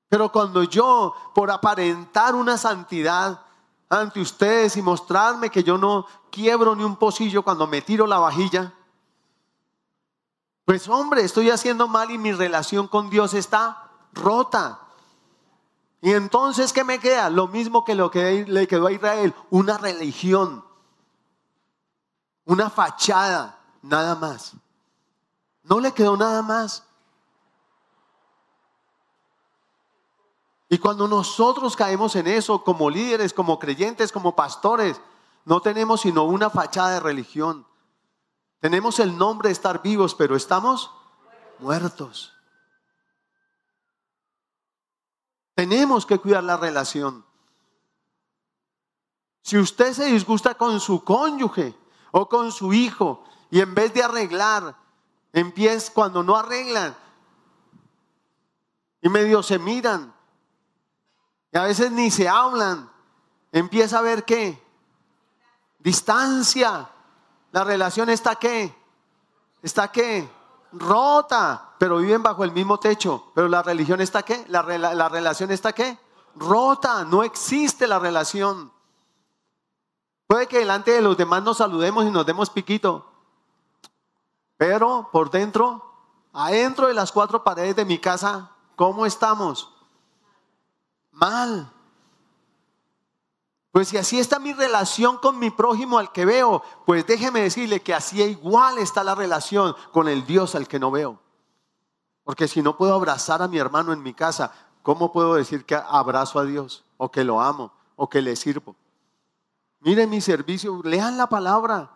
[0.10, 3.46] Pero cuando yo, por aparentar una santidad,
[3.90, 8.20] ante ustedes y mostrarme que yo no quiebro ni un pocillo cuando me tiro la
[8.20, 8.74] vajilla.
[10.66, 14.80] Pues hombre, estoy haciendo mal y mi relación con Dios está rota.
[16.02, 17.30] Y entonces, ¿qué me queda?
[17.30, 20.64] Lo mismo que lo que le quedó a Israel, una religión,
[22.46, 24.54] una fachada, nada más.
[25.64, 26.84] No le quedó nada más.
[30.70, 35.02] Y cuando nosotros caemos en eso, como líderes, como creyentes, como pastores,
[35.44, 37.66] no tenemos sino una fachada de religión.
[38.60, 40.92] Tenemos el nombre de estar vivos, pero estamos
[41.58, 42.34] muertos.
[45.56, 47.26] Tenemos que cuidar la relación.
[49.42, 51.76] Si usted se disgusta con su cónyuge
[52.12, 54.76] o con su hijo y en vez de arreglar,
[55.34, 56.96] empieza cuando no arreglan
[59.02, 60.14] y medio se miran
[61.52, 62.90] y a veces ni se hablan.
[63.52, 64.62] Empieza a ver qué?
[65.80, 66.90] Distancia.
[67.52, 68.76] La relación está qué?
[69.64, 70.30] Está qué?
[70.72, 71.74] Rota.
[71.80, 73.32] Pero viven bajo el mismo techo.
[73.34, 74.46] Pero la religión está qué?
[74.50, 75.98] La, la relación está qué?
[76.36, 77.06] Rota.
[77.06, 78.72] No existe la relación.
[80.28, 83.10] Puede que delante de los demás nos saludemos y nos demos piquito.
[84.58, 85.84] Pero por dentro,
[86.34, 89.74] adentro de las cuatro paredes de mi casa, ¿cómo estamos?
[91.20, 91.72] Mal.
[93.72, 97.82] Pues si así está mi relación con mi prójimo al que veo, pues déjeme decirle
[97.82, 101.20] que así igual está la relación con el Dios al que no veo.
[102.24, 104.52] Porque si no puedo abrazar a mi hermano en mi casa,
[104.82, 106.84] ¿cómo puedo decir que abrazo a Dios?
[106.98, 108.76] O que lo amo, o que le sirvo.
[109.82, 111.92] Miren mi servicio, lean la palabra.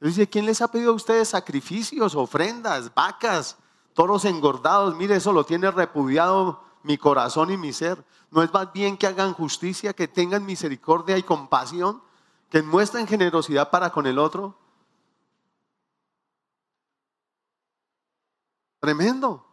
[0.00, 3.56] Dice, ¿quién les ha pedido a ustedes sacrificios, ofrendas, vacas,
[3.94, 4.96] toros engordados?
[4.96, 8.04] Mire, eso lo tiene repudiado mi corazón y mi ser.
[8.30, 12.02] ¿No es más bien que hagan justicia, que tengan misericordia y compasión,
[12.48, 14.56] que muestren generosidad para con el otro?
[18.80, 19.46] Tremendo.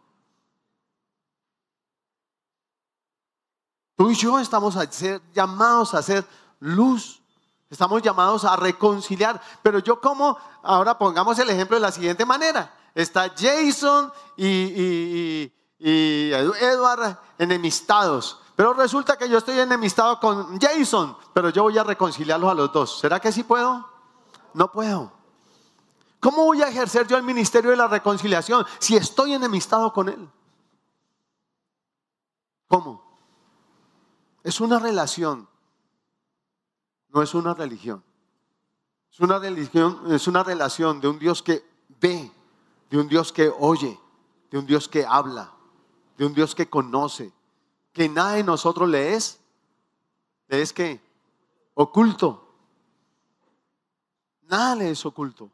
[3.96, 6.24] Tú y yo estamos a ser, llamados a hacer
[6.60, 7.20] luz.
[7.68, 9.40] Estamos llamados a reconciliar.
[9.62, 12.74] Pero yo como, ahora pongamos el ejemplo de la siguiente manera.
[12.94, 18.40] Está Jason y, y Edward enemistados.
[18.56, 22.72] Pero resulta que yo estoy enemistado con Jason, pero yo voy a reconciliarlos a los
[22.72, 22.98] dos.
[22.98, 23.88] ¿Será que sí puedo?
[24.54, 25.12] No puedo.
[26.20, 30.28] ¿Cómo voy a ejercer yo el ministerio de la reconciliación si estoy enemistado con él?
[32.66, 33.02] ¿Cómo?
[34.42, 35.48] Es una relación,
[37.10, 38.02] no es una religión.
[39.12, 41.64] Es una religión, es una relación de un Dios que
[42.00, 42.30] ve,
[42.90, 43.98] de un Dios que oye,
[44.50, 45.52] de un Dios que habla,
[46.18, 47.32] de un Dios que conoce,
[47.92, 49.40] que nada de nosotros le es,
[50.48, 51.00] le es que
[51.74, 52.44] oculto.
[54.42, 55.48] Nada le es oculto.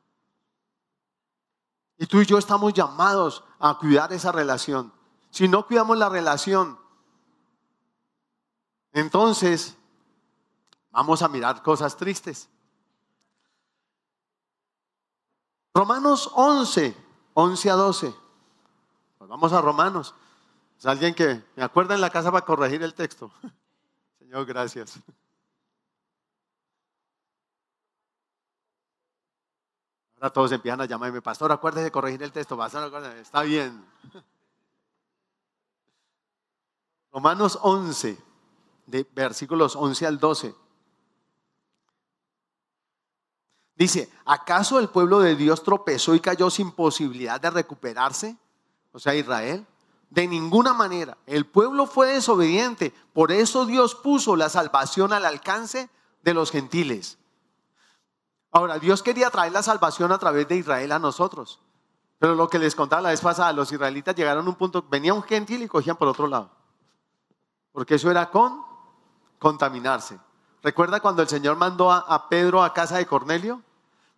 [1.99, 4.91] Y tú y yo estamos llamados a cuidar esa relación.
[5.29, 6.79] Si no cuidamos la relación,
[8.93, 9.77] entonces
[10.91, 12.49] vamos a mirar cosas tristes.
[15.75, 16.97] Romanos 11,
[17.35, 18.15] 11 a 12.
[19.19, 20.15] Pues vamos a Romanos.
[20.79, 23.33] Es alguien que me acuerda en la casa para corregir el texto.
[24.19, 24.99] Señor, gracias.
[30.17, 32.59] Ahora todos empiezan a llamarme, pastor, acuérdese de corregir el texto.
[32.65, 33.85] Está bien.
[37.13, 38.19] Romanos 11,
[38.87, 40.55] de versículos 11 al 12.
[43.77, 48.37] Dice, ¿acaso el pueblo de Dios tropezó y cayó sin posibilidad de recuperarse?
[48.93, 49.67] O sea, Israel.
[50.15, 51.19] De ninguna manera.
[51.27, 52.95] El pueblo fue desobediente.
[53.13, 55.91] Por eso Dios puso la salvación al alcance
[56.23, 57.19] de los gentiles.
[58.53, 61.59] Ahora, Dios quería traer la salvación a través de Israel a nosotros.
[62.21, 65.13] Pero lo que les contaba la vez pasada, los israelitas llegaron a un punto, venía
[65.13, 66.49] un gentil y cogían por otro lado.
[67.73, 68.63] Porque eso era con
[69.41, 70.17] contaminarse.
[70.63, 73.61] ¿Recuerda cuando el Señor mandó a, Pedro a casa de Cornelio?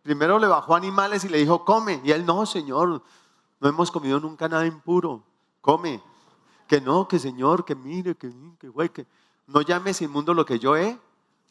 [0.03, 2.03] Primero le bajó animales y le dijo, come.
[2.05, 3.03] Y él, no, Señor,
[3.61, 5.25] no hemos comido nunca nada impuro.
[5.67, 6.01] Come.
[6.69, 9.05] Que no, que Señor, que mire, que, que güey, que
[9.49, 10.97] no llames inmundo lo que yo he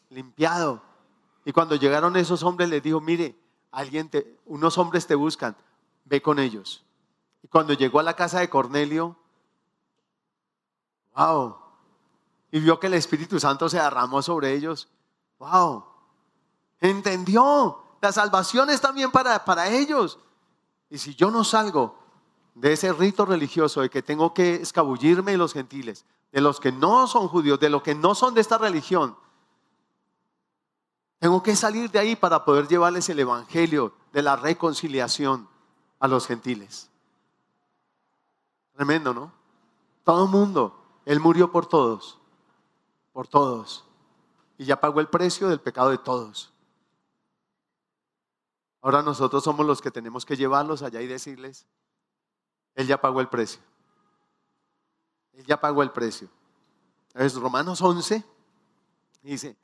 [0.08, 0.80] limpiado.
[1.44, 3.38] Y cuando llegaron esos hombres, les dijo, mire,
[3.70, 5.54] alguien te, unos hombres te buscan,
[6.06, 6.82] ve con ellos.
[7.42, 9.16] Y cuando llegó a la casa de Cornelio,
[11.14, 11.56] wow,
[12.50, 14.88] y vio que el Espíritu Santo se derramó sobre ellos.
[15.38, 15.84] ¡Wow!
[16.80, 17.82] Entendió.
[18.00, 20.18] La salvación es también para, para ellos.
[20.88, 22.05] Y si yo no salgo
[22.56, 26.72] de ese rito religioso de que tengo que escabullirme de los gentiles, de los que
[26.72, 29.16] no son judíos, de los que no son de esta religión,
[31.18, 35.48] tengo que salir de ahí para poder llevarles el evangelio de la reconciliación
[35.98, 36.90] a los gentiles.
[38.74, 39.32] Tremendo, ¿no?
[40.04, 42.18] Todo el mundo, Él murió por todos
[43.16, 43.82] por todos.
[44.58, 46.52] Y ya pagó el precio del pecado de todos.
[48.82, 51.64] Ahora nosotros somos los que tenemos que llevarlos allá y decirles,
[52.76, 53.60] Él ya pagó el precio.
[55.32, 56.28] Él ya pagó el precio.
[57.14, 58.24] Es Romanos 11
[59.26, 59.56] dice,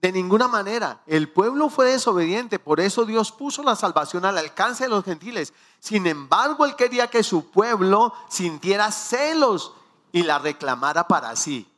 [0.00, 4.84] de ninguna manera, el pueblo fue desobediente, por eso Dios puso la salvación al alcance
[4.84, 5.54] de los gentiles.
[5.78, 9.72] Sin embargo, Él quería que su pueblo sintiera celos
[10.10, 11.68] y la reclamara para sí.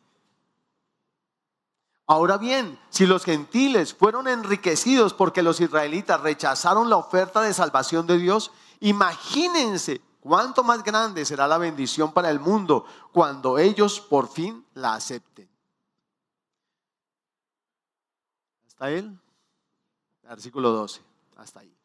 [2.07, 8.07] Ahora bien, si los gentiles fueron enriquecidos porque los israelitas rechazaron la oferta de salvación
[8.07, 8.51] de Dios,
[8.81, 14.95] imagínense cuánto más grande será la bendición para el mundo cuando ellos por fin la
[14.95, 15.47] acepten.
[18.67, 19.17] ¿Hasta él?
[20.23, 21.03] Versículo 12,
[21.37, 21.77] hasta ahí.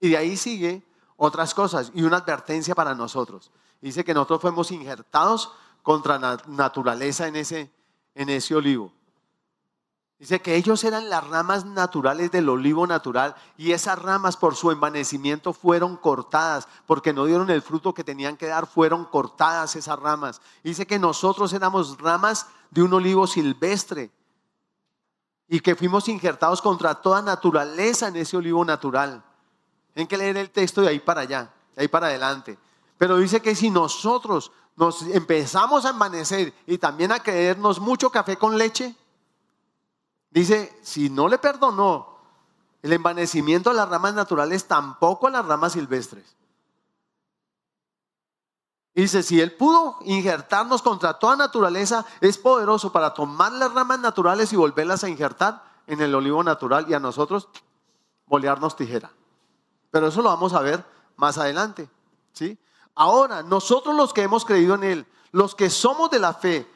[0.00, 0.84] Y de ahí sigue
[1.16, 3.52] otras cosas y una advertencia para nosotros.
[3.80, 5.52] Dice que nosotros fuimos injertados
[5.84, 7.78] contra naturaleza en ese
[8.18, 8.92] en ese olivo.
[10.18, 14.72] Dice que ellos eran las ramas naturales del olivo natural y esas ramas por su
[14.72, 19.96] envanecimiento fueron cortadas porque no dieron el fruto que tenían que dar, fueron cortadas esas
[19.96, 20.40] ramas.
[20.64, 24.10] Dice que nosotros éramos ramas de un olivo silvestre
[25.46, 29.22] y que fuimos injertados contra toda naturaleza en ese olivo natural.
[29.94, 32.58] Tienen que leer el texto de ahí para allá, de ahí para adelante.
[32.98, 38.36] Pero dice que si nosotros nos empezamos a envanecer y también a creernos mucho café
[38.36, 38.96] con leche,
[40.30, 42.18] dice, si no le perdonó
[42.82, 46.36] el envanecimiento a las ramas naturales, tampoco a las ramas silvestres.
[48.94, 54.52] Dice, si Él pudo injertarnos contra toda naturaleza, es poderoso para tomar las ramas naturales
[54.52, 57.48] y volverlas a injertar en el olivo natural y a nosotros
[58.26, 59.12] bolearnos tijera.
[59.90, 60.84] Pero eso lo vamos a ver
[61.16, 61.88] más adelante.
[62.32, 62.58] ¿sí?
[62.94, 66.68] Ahora, nosotros los que hemos creído en Él, los que somos de la fe,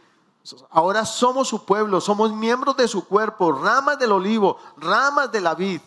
[0.70, 5.54] ahora somos su pueblo, somos miembros de su cuerpo, ramas del olivo, ramas de la
[5.54, 5.80] vid.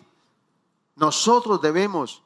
[0.95, 2.23] Nosotros debemos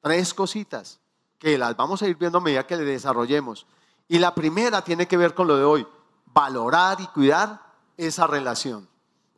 [0.00, 1.00] tres cositas
[1.38, 3.66] que las vamos a ir viendo a medida que le desarrollemos.
[4.08, 5.86] Y la primera tiene que ver con lo de hoy,
[6.26, 7.60] valorar y cuidar
[7.96, 8.88] esa relación.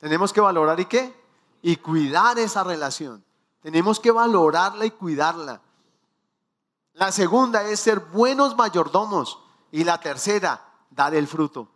[0.00, 1.14] Tenemos que valorar y qué?
[1.62, 3.24] Y cuidar esa relación.
[3.60, 5.60] Tenemos que valorarla y cuidarla.
[6.94, 9.38] La segunda es ser buenos mayordomos.
[9.72, 11.68] Y la tercera, dar el fruto.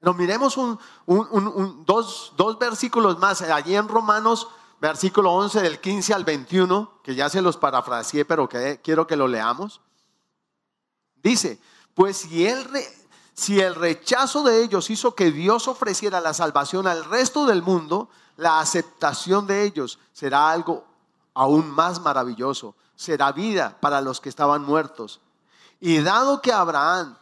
[0.00, 0.58] Nos miremos
[1.06, 3.42] dos, versículos más.
[3.42, 4.48] Allí en Romanos,
[4.80, 9.16] versículo 11 del 15 al 21, que ya se los parafraseé, pero que quiero que
[9.16, 9.80] lo leamos.
[11.22, 11.60] Dice,
[11.94, 12.66] Pues si el,
[13.34, 18.08] si el rechazo de ellos hizo que Dios ofreciera la salvación al resto del mundo,
[18.36, 20.86] la aceptación de ellos será algo
[21.34, 22.74] aún más maravilloso.
[22.96, 25.20] Será vida para los que estaban muertos.
[25.78, 27.16] Y dado que Abraham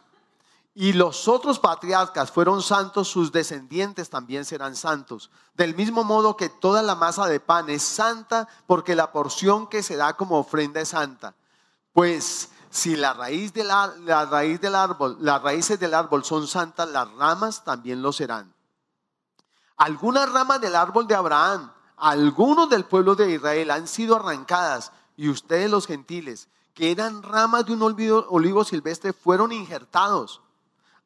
[0.81, 5.29] y los otros patriarcas fueron santos, sus descendientes también serán santos.
[5.53, 9.83] Del mismo modo que toda la masa de pan es santa, porque la porción que
[9.83, 11.35] se da como ofrenda es santa.
[11.91, 13.93] Pues si la raíz, de la,
[14.31, 18.53] raíz del árbol, las raíces del árbol son santas, las ramas también lo serán.
[19.75, 25.27] Algunas ramas del árbol de Abraham, algunos del pueblo de Israel han sido arrancadas y
[25.27, 30.39] ustedes los gentiles, que eran ramas de un olivo silvestre, fueron injertados.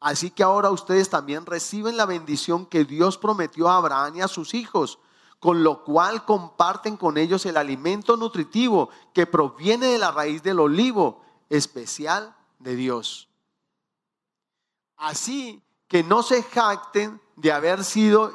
[0.03, 4.27] Así que ahora ustedes también reciben la bendición que Dios prometió a Abraham y a
[4.27, 4.99] sus hijos,
[5.39, 10.59] con lo cual comparten con ellos el alimento nutritivo que proviene de la raíz del
[10.59, 13.29] olivo especial de Dios.
[14.97, 18.33] Así que no se jacten de haber sido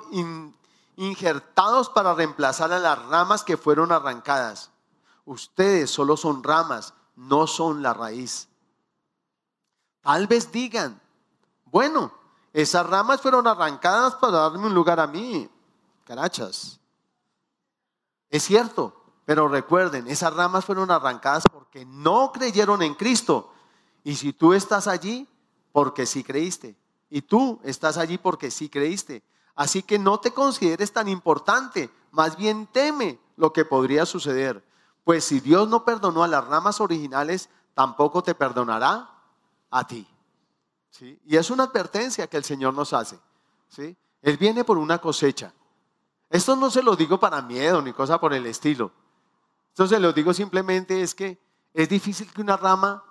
[0.97, 4.71] injertados para reemplazar a las ramas que fueron arrancadas.
[5.27, 8.49] Ustedes solo son ramas, no son la raíz.
[10.01, 11.03] Tal vez digan,
[11.71, 12.13] bueno,
[12.53, 15.49] esas ramas fueron arrancadas para darme un lugar a mí.
[16.05, 16.81] Carachas.
[18.31, 18.95] Es cierto,
[19.25, 23.53] pero recuerden, esas ramas fueron arrancadas porque no creyeron en Cristo.
[24.05, 25.29] Y si tú estás allí,
[25.73, 26.77] porque sí creíste.
[27.11, 29.23] Y tú estás allí porque sí creíste.
[29.55, 34.65] Así que no te consideres tan importante, más bien teme lo que podría suceder.
[35.05, 39.11] Pues si Dios no perdonó a las ramas originales, tampoco te perdonará
[39.71, 40.07] a ti.
[41.01, 43.19] Y es una advertencia que el Señor nos hace.
[43.69, 43.97] ¿sí?
[44.23, 45.53] Él viene por una cosecha.
[46.31, 48.93] Esto no se lo digo para miedo ni cosa por el estilo.
[49.69, 51.39] Esto se lo digo simplemente es que
[51.73, 53.03] es difícil que una rama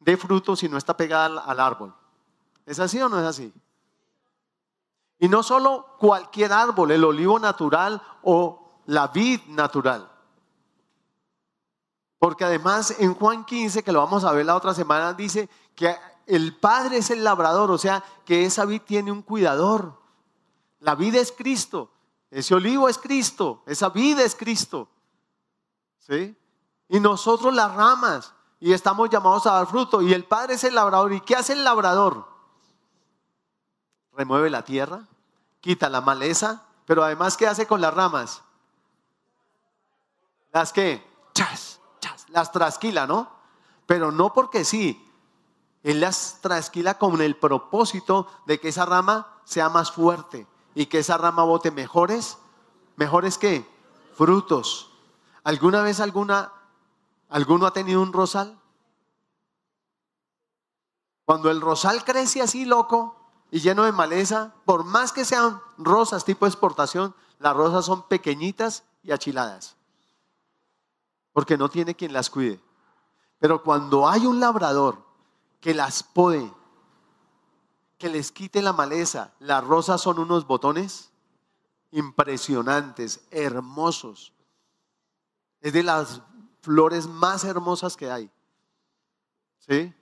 [0.00, 1.94] dé fruto si no está pegada al árbol.
[2.64, 3.52] ¿Es así o no es así?
[5.18, 10.10] Y no solo cualquier árbol, el olivo natural o la vid natural.
[12.18, 15.94] Porque además en Juan 15, que lo vamos a ver la otra semana, dice que
[16.28, 19.98] el Padre es el labrador, o sea que esa vid tiene un cuidador.
[20.80, 21.90] La vida es Cristo,
[22.30, 24.88] ese olivo es Cristo, esa vida es Cristo.
[25.98, 26.36] ¿Sí?
[26.88, 30.74] Y nosotros las ramas, y estamos llamados a dar fruto, y el Padre es el
[30.74, 31.12] labrador.
[31.14, 32.28] ¿Y qué hace el labrador?
[34.12, 35.06] Remueve la tierra,
[35.60, 38.42] quita la maleza, pero además, ¿qué hace con las ramas?
[40.52, 43.30] Las que, chas, chas, las trasquila, ¿no?
[43.86, 45.07] Pero no porque sí,
[45.82, 50.98] él las trasquila con el propósito de que esa rama sea más fuerte y que
[50.98, 52.38] esa rama bote mejores,
[52.96, 53.66] mejores que
[54.14, 54.90] frutos.
[55.44, 56.52] ¿Alguna vez alguna,
[57.28, 58.58] alguno ha tenido un rosal?
[61.24, 63.16] Cuando el rosal crece así loco
[63.50, 68.82] y lleno de maleza, por más que sean rosas tipo exportación, las rosas son pequeñitas
[69.02, 69.76] y achiladas.
[71.32, 72.60] Porque no tiene quien las cuide.
[73.38, 75.07] Pero cuando hay un labrador
[75.60, 76.52] que las pode,
[77.98, 79.32] que les quite la maleza.
[79.40, 81.10] Las rosas son unos botones
[81.90, 84.32] impresionantes, hermosos.
[85.60, 86.22] Es de las
[86.62, 88.30] flores más hermosas que hay.
[89.58, 89.92] ¿Sí?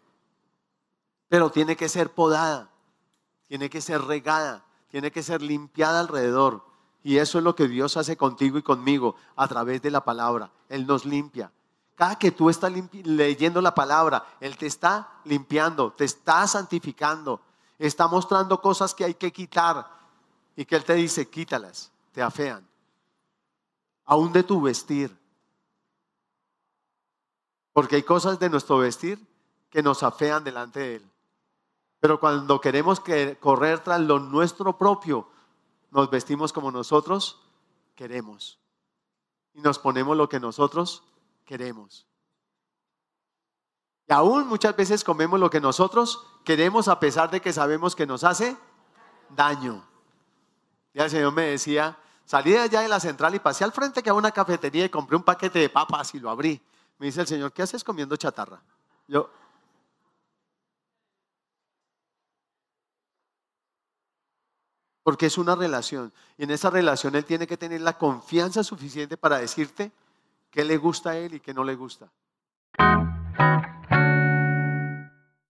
[1.29, 2.71] Pero tiene que ser podada,
[3.49, 6.65] tiene que ser regada, tiene que ser limpiada alrededor.
[7.03, 10.53] Y eso es lo que Dios hace contigo y conmigo a través de la palabra.
[10.69, 11.53] Él nos limpia.
[11.97, 17.41] Cada que tú estás leyendo la palabra, Él te está limpiando, te está santificando,
[17.79, 19.91] está mostrando cosas que hay que quitar
[20.55, 22.67] y que Él te dice, quítalas, te afean.
[24.05, 25.17] Aún de tu vestir.
[27.73, 29.19] Porque hay cosas de nuestro vestir
[29.71, 31.11] que nos afean delante de Él.
[31.99, 33.01] Pero cuando queremos
[33.41, 35.29] correr tras lo nuestro propio,
[35.91, 37.41] nos vestimos como nosotros
[37.95, 38.59] queremos.
[39.55, 41.03] Y nos ponemos lo que nosotros
[41.47, 42.07] queremos.
[44.07, 48.07] Y aún muchas veces comemos lo que nosotros queremos a pesar de que sabemos que
[48.07, 48.57] nos hace
[49.31, 49.83] daño.
[50.93, 54.03] Ya el Señor me decía, salí de allá de la central y pasé al frente
[54.03, 56.61] que a una cafetería y compré un paquete de papas y lo abrí.
[56.99, 58.63] Me dice el Señor, ¿qué haces comiendo chatarra?
[59.09, 59.31] Yo,
[65.07, 66.13] porque es una relación.
[66.37, 69.93] Y en esa relación Él tiene que tener la confianza suficiente para decirte,
[70.57, 72.11] qué le gusta a él y qué no le gusta.